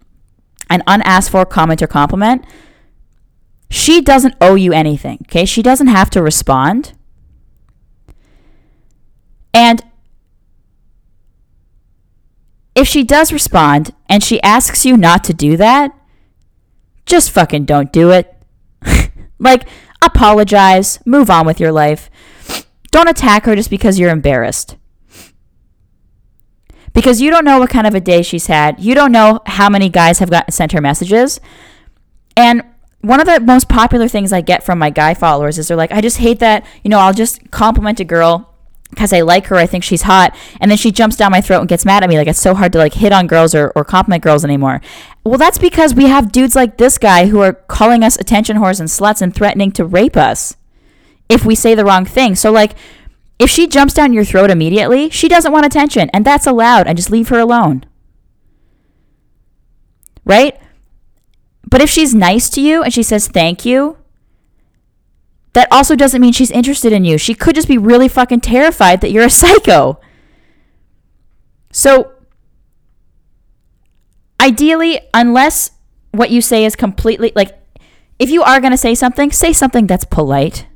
an 0.70 0.82
unasked 0.86 1.32
for 1.32 1.44
comment 1.44 1.82
or 1.82 1.88
compliment, 1.88 2.44
she 3.68 4.00
doesn't 4.00 4.34
owe 4.40 4.54
you 4.54 4.72
anything. 4.72 5.18
Okay. 5.28 5.44
She 5.44 5.62
doesn't 5.62 5.88
have 5.88 6.10
to 6.10 6.22
respond. 6.22 6.92
And 9.52 9.82
if 12.74 12.86
she 12.86 13.02
does 13.04 13.32
respond 13.32 13.94
and 14.08 14.22
she 14.22 14.42
asks 14.42 14.84
you 14.84 14.96
not 14.96 15.24
to 15.24 15.34
do 15.34 15.56
that, 15.56 15.92
just 17.06 17.30
fucking 17.30 17.64
don't 17.64 17.92
do 17.92 18.10
it. 18.10 18.34
Like, 19.40 19.66
apologize, 20.02 21.00
move 21.06 21.30
on 21.30 21.46
with 21.46 21.58
your 21.58 21.72
life. 21.72 22.10
Don't 22.90 23.08
attack 23.08 23.46
her 23.46 23.56
just 23.56 23.70
because 23.70 23.98
you're 23.98 24.10
embarrassed. 24.10 24.76
Because 26.92 27.20
you 27.20 27.30
don't 27.30 27.44
know 27.44 27.58
what 27.58 27.70
kind 27.70 27.86
of 27.86 27.94
a 27.94 28.00
day 28.00 28.20
she's 28.22 28.48
had. 28.48 28.80
You 28.80 28.94
don't 28.94 29.12
know 29.12 29.40
how 29.46 29.70
many 29.70 29.88
guys 29.88 30.18
have 30.18 30.30
sent 30.50 30.72
her 30.72 30.80
messages. 30.80 31.40
And 32.36 32.62
one 33.00 33.20
of 33.20 33.26
the 33.26 33.40
most 33.40 33.68
popular 33.68 34.08
things 34.08 34.32
I 34.32 34.42
get 34.42 34.62
from 34.62 34.78
my 34.78 34.90
guy 34.90 35.14
followers 35.14 35.58
is 35.58 35.68
they're 35.68 35.76
like, 35.76 35.92
I 35.92 36.02
just 36.02 36.18
hate 36.18 36.40
that, 36.40 36.66
you 36.84 36.90
know, 36.90 36.98
I'll 36.98 37.14
just 37.14 37.50
compliment 37.50 37.98
a 38.00 38.04
girl 38.04 38.49
because 38.90 39.12
I 39.12 39.20
like 39.20 39.46
her, 39.46 39.56
I 39.56 39.66
think 39.66 39.84
she's 39.84 40.02
hot, 40.02 40.36
and 40.60 40.70
then 40.70 40.78
she 40.78 40.90
jumps 40.90 41.16
down 41.16 41.30
my 41.30 41.40
throat 41.40 41.60
and 41.60 41.68
gets 41.68 41.84
mad 41.84 42.02
at 42.02 42.08
me. 42.08 42.18
Like 42.18 42.26
it's 42.26 42.40
so 42.40 42.54
hard 42.54 42.72
to 42.72 42.78
like 42.78 42.94
hit 42.94 43.12
on 43.12 43.26
girls 43.26 43.54
or, 43.54 43.72
or 43.74 43.84
compliment 43.84 44.22
girls 44.22 44.44
anymore. 44.44 44.80
Well, 45.24 45.38
that's 45.38 45.58
because 45.58 45.94
we 45.94 46.06
have 46.06 46.32
dudes 46.32 46.56
like 46.56 46.76
this 46.76 46.98
guy 46.98 47.26
who 47.26 47.40
are 47.40 47.52
calling 47.52 48.02
us 48.02 48.18
attention 48.18 48.56
whores 48.56 48.80
and 48.80 48.88
sluts 48.88 49.22
and 49.22 49.34
threatening 49.34 49.72
to 49.72 49.84
rape 49.84 50.16
us 50.16 50.56
if 51.28 51.44
we 51.44 51.54
say 51.54 51.74
the 51.74 51.84
wrong 51.84 52.04
thing. 52.04 52.34
So 52.34 52.50
like 52.50 52.74
if 53.38 53.48
she 53.48 53.66
jumps 53.66 53.94
down 53.94 54.12
your 54.12 54.24
throat 54.24 54.50
immediately, 54.50 55.08
she 55.08 55.28
doesn't 55.28 55.52
want 55.52 55.64
attention, 55.64 56.10
and 56.10 56.26
that's 56.26 56.46
allowed, 56.46 56.86
and 56.86 56.98
just 56.98 57.10
leave 57.10 57.30
her 57.30 57.38
alone. 57.38 57.84
Right? 60.26 60.60
But 61.66 61.80
if 61.80 61.88
she's 61.88 62.14
nice 62.14 62.50
to 62.50 62.60
you 62.60 62.82
and 62.82 62.92
she 62.92 63.02
says 63.02 63.28
thank 63.28 63.64
you, 63.64 63.96
that 65.52 65.68
also 65.70 65.96
doesn't 65.96 66.20
mean 66.20 66.32
she's 66.32 66.50
interested 66.50 66.92
in 66.92 67.04
you. 67.04 67.18
She 67.18 67.34
could 67.34 67.54
just 67.54 67.68
be 67.68 67.78
really 67.78 68.08
fucking 68.08 68.40
terrified 68.40 69.00
that 69.00 69.10
you're 69.10 69.24
a 69.24 69.30
psycho. 69.42 70.00
So, 71.72 72.12
ideally, 74.40 75.00
unless 75.14 75.72
what 76.12 76.30
you 76.30 76.40
say 76.40 76.64
is 76.64 76.76
completely 76.76 77.32
like, 77.34 77.56
if 78.18 78.30
you 78.30 78.42
are 78.42 78.60
going 78.60 78.72
to 78.72 78.76
say 78.76 78.94
something, 78.94 79.32
say 79.32 79.52
something 79.52 79.86
that's 79.86 80.04
polite 80.04 80.66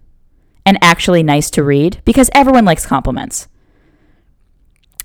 and 0.65 0.79
actually 0.83 1.23
nice 1.23 1.51
to 1.51 1.63
read 1.63 2.01
because 2.05 2.31
everyone 2.33 2.65
likes 2.65 2.87
compliments. 2.87 3.49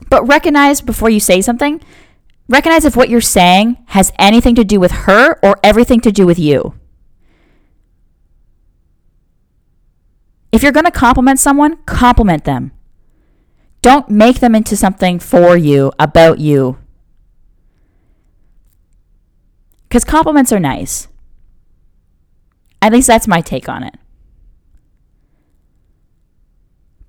But 0.10 0.28
recognize 0.28 0.82
before 0.82 1.10
you 1.10 1.20
say 1.20 1.42
something, 1.42 1.82
recognize 2.48 2.86
if 2.86 2.96
what 2.96 3.10
you're 3.10 3.22
saying 3.22 3.78
has 3.88 4.14
anything 4.18 4.56
to 4.56 4.64
do 4.64 4.80
with 4.80 4.92
her 4.92 5.38
or 5.44 5.60
everything 5.64 6.00
to 6.02 6.12
do 6.12 6.26
with 6.26 6.40
you. 6.40 6.79
If 10.52 10.64
you're 10.64 10.72
going 10.72 10.86
to 10.86 10.92
compliment 10.92 11.40
someone, 11.40 11.78
compliment 11.86 12.44
them. 12.44 12.72
Don't 13.82 14.10
make 14.10 14.40
them 14.40 14.56
into 14.56 14.76
something 14.76 15.20
for 15.20 15.56
you, 15.56 15.92
about 16.00 16.40
you. 16.40 16.78
Because 19.88 20.04
compliments 20.04 20.52
are 20.52 20.60
nice. 20.60 21.08
At 22.82 22.94
least 22.94 23.08
that's 23.08 23.28
my 23.28 23.42
take 23.42 23.68
on 23.68 23.84
it. 23.84 23.96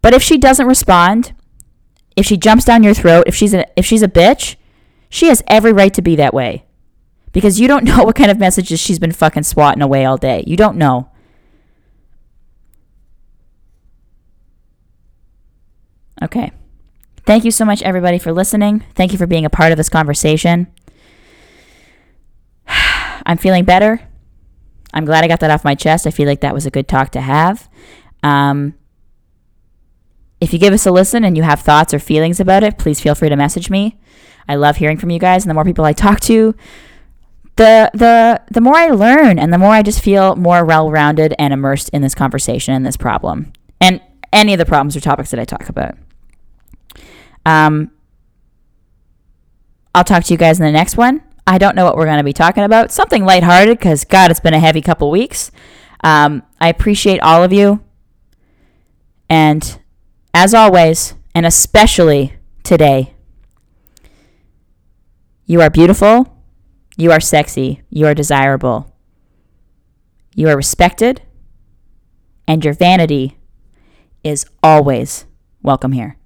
But 0.03 0.15
if 0.15 0.23
she 0.23 0.39
doesn't 0.39 0.67
respond, 0.67 1.33
if 2.17 2.27
she 2.27 2.37
jumps 2.37 2.65
down 2.65 2.83
your 2.83 2.95
throat, 2.95 3.25
if 3.27 3.35
she's 3.35 3.55
a, 3.55 3.67
if 3.79 3.85
she's 3.85 4.03
a 4.03 4.09
bitch, 4.09 4.57
she 5.09 5.27
has 5.27 5.43
every 5.47 5.73
right 5.73 5.93
to 5.95 6.03
be 6.03 6.17
that 6.17 6.33
way. 6.33 6.65
Because 7.33 7.61
you 7.61 7.69
don't 7.69 7.85
know 7.91 8.05
what 8.05 8.17
kind 8.17 8.31
of 8.31 8.39
messages 8.39 8.81
she's 8.81 8.99
been 8.99 9.13
fucking 9.13 9.43
swatting 9.43 9.83
away 9.83 10.05
all 10.05 10.17
day. 10.17 10.45
You 10.47 10.57
don't 10.57 10.77
know. 10.77 11.10
Okay. 16.23 16.53
Thank 17.25 17.45
you 17.45 17.51
so 17.51 17.65
much, 17.65 17.83
everybody, 17.83 18.19
for 18.19 18.33
listening. 18.33 18.85
Thank 18.95 19.13
you 19.13 19.19
for 19.19 19.27
being 19.27 19.45
a 19.45 19.51
part 19.51 19.73
of 19.73 19.77
this 19.77 19.89
conversation. 19.89 20.67
I'm 22.67 23.37
feeling 23.37 23.65
better. 23.65 24.01
I'm 24.93 25.05
glad 25.05 25.23
I 25.25 25.29
got 25.29 25.41
that 25.41 25.51
off 25.51 25.65
my 25.65 25.75
chest. 25.75 26.07
I 26.07 26.11
feel 26.11 26.27
like 26.27 26.41
that 26.41 26.55
was 26.55 26.67
a 26.67 26.71
good 26.71 26.89
talk 26.89 27.11
to 27.11 27.21
have. 27.21 27.69
Um, 28.23 28.75
if 30.41 30.53
you 30.53 30.59
give 30.59 30.73
us 30.73 30.87
a 30.87 30.91
listen 30.91 31.25
and 31.25 31.37
you 31.37 31.43
have 31.43 31.61
thoughts 31.61 31.95
or 31.95 31.99
feelings 31.99 32.41
about 32.41 32.65
it, 32.65 32.79
please 32.79 33.01
feel 33.01 33.15
free 33.15 33.29
to 33.29 33.37
message 33.37 33.71
me. 33.71 33.99
I 34.49 34.57
love 34.57 34.77
hearing 34.77 34.97
from 34.97 35.11
you 35.11 35.19
guys, 35.19 35.45
and 35.45 35.51
the 35.51 35.55
more 35.55 35.65
people 35.65 35.85
I 35.85 35.93
talk 35.93 36.21
to, 36.21 36.55
the 37.57 37.91
the 37.93 38.41
the 38.51 38.61
more 38.61 38.75
I 38.75 38.89
learn, 38.89 39.39
and 39.39 39.53
the 39.53 39.59
more 39.59 39.73
I 39.73 39.83
just 39.83 40.01
feel 40.01 40.35
more 40.35 40.65
well-rounded 40.65 41.35
and 41.39 41.53
immersed 41.53 41.91
in 41.91 42.03
this 42.03 42.15
conversation 42.15 42.75
and 42.75 42.85
this 42.85 42.97
problem, 42.97 43.53
and 43.81 44.01
any 44.33 44.55
of 44.55 44.59
the 44.59 44.65
problems 44.65 44.97
or 44.97 45.01
topics 45.01 45.31
that 45.31 45.39
I 45.39 45.45
talk 45.45 45.69
about. 45.69 45.97
Um, 47.51 47.91
I'll 49.93 50.05
talk 50.05 50.23
to 50.25 50.33
you 50.33 50.39
guys 50.39 50.61
in 50.61 50.65
the 50.65 50.73
next 50.73 50.97
one. 50.97 51.23
I 51.47 51.59
don't 51.59 51.75
know 51.75 51.85
what 51.85 51.97
we're 51.97 52.05
going 52.07 52.19
to 52.19 52.25
be 52.25 52.33
talking 52.33 52.63
about. 52.63 52.93
Something 52.93 53.25
lighthearted 53.25 53.77
because, 53.77 54.05
God, 54.05 54.31
it's 54.31 54.39
been 54.39 54.55
a 54.55 54.61
heavy 54.61 54.81
couple 54.81 55.11
weeks. 55.11 55.51
Um, 56.05 56.45
I 56.61 56.69
appreciate 56.69 57.21
all 57.21 57.43
of 57.43 57.53
you. 57.53 57.83
And 59.29 59.81
as 60.33 60.55
always, 60.55 61.15
and 61.35 61.45
especially 61.45 62.35
today, 62.63 63.15
you 65.45 65.61
are 65.61 65.71
beautiful. 65.71 66.37
You 66.97 67.11
are 67.11 67.21
sexy. 67.21 67.83
You 67.91 68.07
are 68.07 68.15
desirable. 68.15 68.95
You 70.37 70.49
are 70.51 70.57
respected. 70.57 71.23
And 72.47 72.65
your 72.65 72.75
vanity 72.75 73.39
is 74.23 74.47
always 74.63 75.27
welcome 75.63 75.93
here. 75.93 76.20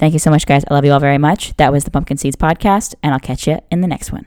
Thank 0.00 0.14
you 0.14 0.18
so 0.18 0.30
much, 0.30 0.46
guys. 0.46 0.64
I 0.66 0.72
love 0.72 0.86
you 0.86 0.92
all 0.92 0.98
very 0.98 1.18
much. 1.18 1.54
That 1.58 1.74
was 1.74 1.84
the 1.84 1.90
Pumpkin 1.90 2.16
Seeds 2.16 2.34
Podcast, 2.34 2.94
and 3.02 3.12
I'll 3.12 3.20
catch 3.20 3.46
you 3.46 3.58
in 3.70 3.82
the 3.82 3.86
next 3.86 4.10
one. 4.10 4.24